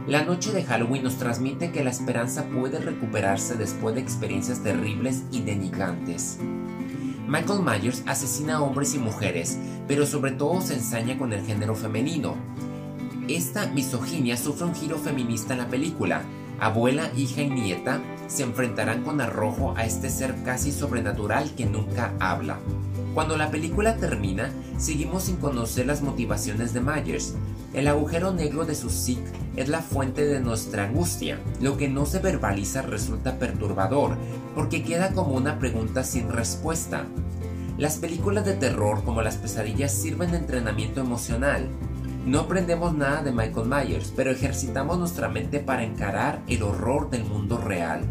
La 0.07 0.25
noche 0.25 0.53
de 0.53 0.65
Halloween 0.65 1.05
nos 1.05 1.17
transmite 1.17 1.71
que 1.71 1.85
la 1.85 1.91
esperanza 1.91 2.45
puede 2.47 2.81
recuperarse 2.81 3.55
después 3.55 3.95
de 3.95 4.01
experiencias 4.01 4.63
terribles 4.63 5.23
y 5.31 5.43
denigrantes. 5.43 6.39
Michael 7.29 7.63
Myers 7.63 8.03
asesina 8.07 8.57
a 8.57 8.63
hombres 8.63 8.95
y 8.95 8.99
mujeres, 8.99 9.57
pero 9.89 10.05
sobre 10.05 10.33
todo 10.33 10.61
se 10.61 10.75
ensaña 10.75 11.17
con 11.17 11.33
el 11.33 11.45
género 11.47 11.75
femenino. 11.75 12.35
Esta 13.29 13.67
misoginia 13.69 14.37
sufre 14.37 14.67
un 14.67 14.75
giro 14.75 14.99
feminista 14.99 15.53
en 15.53 15.61
la 15.61 15.69
película. 15.69 16.23
Abuela, 16.59 17.11
hija 17.17 17.43
y 17.43 17.51
nieta 17.51 18.01
se 18.27 18.43
enfrentarán 18.43 19.05
con 19.05 19.21
arrojo 19.21 19.75
a 19.77 19.85
este 19.85 20.11
ser 20.11 20.43
casi 20.45 20.73
sobrenatural 20.73 21.55
que 21.55 21.67
nunca 21.67 22.15
habla. 22.19 22.59
Cuando 23.15 23.37
la 23.37 23.51
película 23.51 23.97
termina, 23.97 24.51
seguimos 24.77 25.25
sin 25.25 25.37
conocer 25.37 25.87
las 25.87 26.03
motivaciones 26.03 26.75
de 26.75 26.81
Myers. 26.81 27.35
El 27.75 27.87
agujero 27.87 28.33
negro 28.33 28.65
de 28.65 28.75
su 28.75 28.91
psique 28.91 29.31
es 29.57 29.69
la 29.69 29.83
fuente 29.83 30.27
de 30.27 30.41
nuestra 30.41 30.85
angustia. 30.85 31.39
Lo 31.61 31.77
que 31.77 31.89
no 31.89 32.07
se 32.07 32.19
verbaliza 32.19 32.83
resulta 32.83 33.39
perturbador, 33.39 34.17
porque 34.55 34.83
queda 34.83 35.13
como 35.13 35.35
una 35.35 35.59
pregunta 35.61 36.03
sin 36.03 36.29
respuesta. 36.29 37.07
Las 37.79 37.99
películas 37.99 38.45
de 38.45 38.55
terror 38.55 39.05
como 39.05 39.23
las 39.23 39.37
pesadillas 39.37 39.93
sirven 39.93 40.33
de 40.33 40.39
entrenamiento 40.39 41.01
emocional. 41.01 41.69
No 42.25 42.39
aprendemos 42.39 42.95
nada 42.95 43.21
de 43.23 43.33
Michael 43.33 43.67
Myers, 43.67 44.13
pero 44.15 44.31
ejercitamos 44.31 44.97
nuestra 44.97 45.29
mente 45.29 45.59
para 45.59 45.83
encarar 45.83 46.41
el 46.47 46.63
horror 46.63 47.11
del 47.11 47.25
mundo 47.25 47.59
real. 47.59 48.03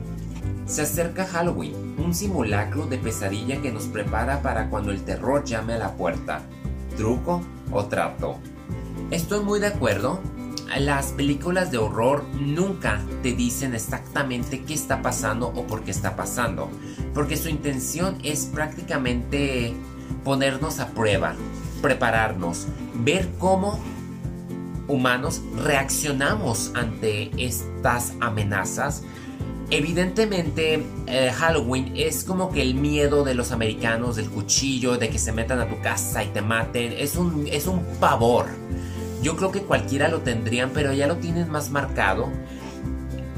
Se 0.66 0.82
acerca 0.82 1.26
Halloween, 1.26 1.96
un 1.98 2.14
simulacro 2.14 2.88
de 2.88 2.98
pesadilla 2.98 3.62
que 3.62 3.72
nos 3.72 3.86
prepara 3.86 4.42
para 4.42 4.70
cuando 4.70 4.92
el 4.92 5.04
terror 5.04 5.46
llame 5.46 5.76
a 5.76 5.78
la 5.78 5.96
puerta. 5.96 6.42
¿Truco 6.98 7.42
o 7.72 7.86
trato? 7.86 8.36
Estoy 9.12 9.46
muy 9.46 9.62
de 9.62 9.68
acuerdo. 9.68 10.20
Las 10.78 11.14
películas 11.14 11.72
de 11.72 11.78
horror 11.78 12.26
nunca 12.38 13.00
te 13.24 13.32
dicen 13.32 13.74
exactamente 13.74 14.64
qué 14.64 14.74
está 14.74 15.02
pasando 15.02 15.48
o 15.48 15.68
por 15.68 15.84
qué 15.84 15.92
está 15.92 16.18
pasando, 16.18 16.70
porque 17.14 17.38
su 17.38 17.48
intención 17.48 18.18
es 18.24 18.46
prácticamente 18.46 19.74
ponernos 20.26 20.80
a 20.80 20.88
prueba, 20.88 21.36
prepararnos, 21.82 22.68
ver 22.94 23.30
cómo 23.38 23.80
humanos 24.92 25.42
reaccionamos 25.64 26.72
ante 26.76 27.32
estas 27.38 28.14
amenazas. 28.20 29.04
Evidentemente, 29.70 30.84
eh, 31.08 31.32
Halloween 31.34 31.94
es 31.96 32.26
como 32.26 32.52
que 32.52 32.62
el 32.62 32.76
miedo 32.76 33.24
de 33.24 33.34
los 33.34 33.54
americanos 33.54 34.18
del 34.18 34.30
cuchillo, 34.30 34.98
de 34.98 35.10
que 35.10 35.18
se 35.18 35.32
metan 35.32 35.60
a 35.60 35.70
tu 35.70 35.80
casa 35.82 36.24
y 36.24 36.28
te 36.28 36.42
maten, 36.42 36.92
es 36.92 37.16
un, 37.16 37.48
es 37.48 37.68
un 37.68 37.84
pavor. 38.00 38.48
Yo 39.24 39.38
creo 39.38 39.52
que 39.52 39.62
cualquiera 39.62 40.10
lo 40.10 40.20
tendrían, 40.20 40.72
pero 40.74 40.92
ya 40.92 41.08
lo 41.08 41.18
tienen 41.18 41.50
más 41.50 41.70
marcado. 41.70 42.30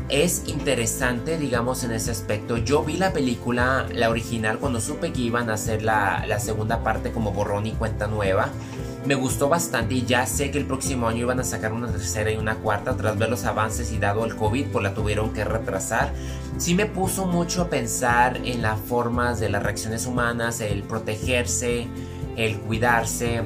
Es 0.10 0.43
interesante, 0.47 1.38
digamos, 1.38 1.84
en 1.84 1.91
ese 1.91 2.10
aspecto. 2.10 2.58
Yo 2.58 2.84
vi 2.84 2.97
la 2.97 3.14
película, 3.14 3.86
la 3.93 4.10
original, 4.10 4.58
cuando 4.58 4.82
supe 4.82 5.12
que 5.12 5.22
iban 5.22 5.49
a 5.49 5.54
hacer 5.54 5.84
la, 5.84 6.26
la 6.28 6.39
segunda 6.39 6.84
parte 6.84 7.12
como 7.12 7.32
borrón 7.32 7.68
y 7.68 7.72
cuenta 7.72 8.08
nueva. 8.08 8.49
Me 9.06 9.16
gustó 9.16 9.49
bastante 9.49 9.95
y 9.95 10.06
ya 10.06 10.26
sé 10.26 10.49
que 10.49 10.58
el 10.58 10.66
próximo 10.66 11.10
año 11.10 11.20
iban 11.20 11.39
a 11.41 11.43
sacar 11.43 11.74
una 11.74 11.91
tercera 11.91 12.32
y 12.32 12.38
una 12.38 12.56
cuarta 12.56 12.95
tras 12.95 13.18
ver 13.18 13.30
los 13.30 13.43
avances 13.43 13.91
y 13.91 13.97
dado 13.97 14.24
el 14.24 14.34
COVID 14.38 14.68
pues 14.68 14.82
la 14.82 14.93
tuvieron 14.93 15.34
que 15.34 15.43
retrasar. 15.43 16.14
Sí 16.58 16.74
me 16.74 16.86
puso 16.86 17.26
mucho 17.26 17.64
a 17.64 17.70
pensar 17.70 18.38
en 18.45 18.62
las 18.62 18.80
formas 18.80 19.41
de 19.41 19.49
las 19.49 19.62
reacciones 19.62 20.06
humanas, 20.06 20.62
el 20.62 20.84
protegerse, 20.84 21.88
el 22.38 22.58
cuidarse. 22.60 23.43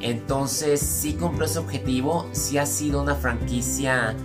Entonces 0.00 0.80
sí 0.80 1.12
cumplió 1.14 1.44
ese 1.44 1.58
objetivo, 1.58 2.26
sí 2.32 2.56
ha 2.56 2.64
sido 2.64 3.02
una 3.02 3.14
franquicia 3.14 4.16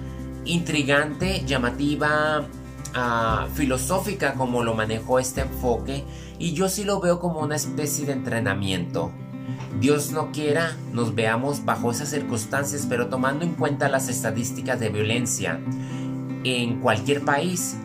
intrigante, 0.45 1.43
llamativa, 1.45 2.47
ah, 2.95 3.47
filosófica 3.53 4.33
como 4.33 4.63
lo 4.63 4.75
manejó 4.75 5.19
este 5.19 5.41
enfoque 5.41 6.05
y 6.37 6.53
yo 6.53 6.69
sí 6.69 6.85
lo 6.85 7.01
veo 7.01 7.19
como 7.19 7.41
una 7.41 7.57
especie 7.57 8.05
de 8.05 8.13
entrenamiento. 8.13 9.11
Dios 9.79 10.11
no 10.11 10.31
quiera 10.31 10.75
nos 10.93 11.15
veamos 11.15 11.65
bajo 11.65 11.91
esas 11.91 12.09
circunstancias, 12.09 12.85
pero 12.89 13.07
tomando 13.07 13.45
en 13.45 13.53
cuenta 13.53 13.89
las 13.89 14.09
estadísticas 14.09 14.79
de 14.79 14.89
violencia 14.89 15.59
en 16.43 16.79
cualquier 16.79 17.23
país, 17.23 17.77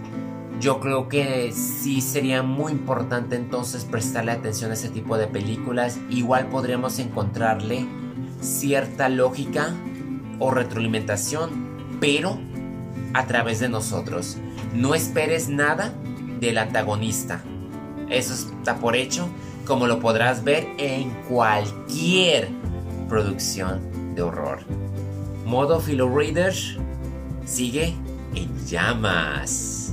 yo 0.61 0.81
creo 0.81 1.09
que 1.09 1.53
sí 1.53 2.01
sería 2.01 2.43
muy 2.43 2.73
importante 2.73 3.37
entonces 3.37 3.85
prestarle 3.85 4.33
atención 4.33 4.71
a 4.71 4.75
ese 4.75 4.89
tipo 4.89 5.19
de 5.19 5.27
películas. 5.27 5.99
Igual 6.11 6.49
podríamos 6.49 6.99
encontrarle 6.99 7.87
cierta 8.41 9.09
lógica 9.09 9.75
o 10.39 10.51
retroalimentación, 10.51 11.99
pero 12.01 12.39
a 13.15 13.27
través 13.27 13.61
de 13.61 13.69
nosotros. 13.69 14.37
No 14.75 14.95
esperes 14.95 15.49
nada 15.49 15.93
del 16.41 16.59
antagonista. 16.59 17.43
Eso 18.09 18.35
está 18.35 18.77
por 18.77 18.97
hecho 18.97 19.29
como 19.67 19.87
lo 19.87 20.01
podrás 20.01 20.45
ver 20.45 20.67
en 20.79 21.11
cualquier 21.29 22.49
producción 23.09 24.15
de 24.15 24.23
horror. 24.23 24.61
Modo 25.45 25.81
Philo 25.81 26.09
Reader 26.09 26.55
sigue 27.45 27.95
en 28.35 28.67
llamas. 28.67 29.84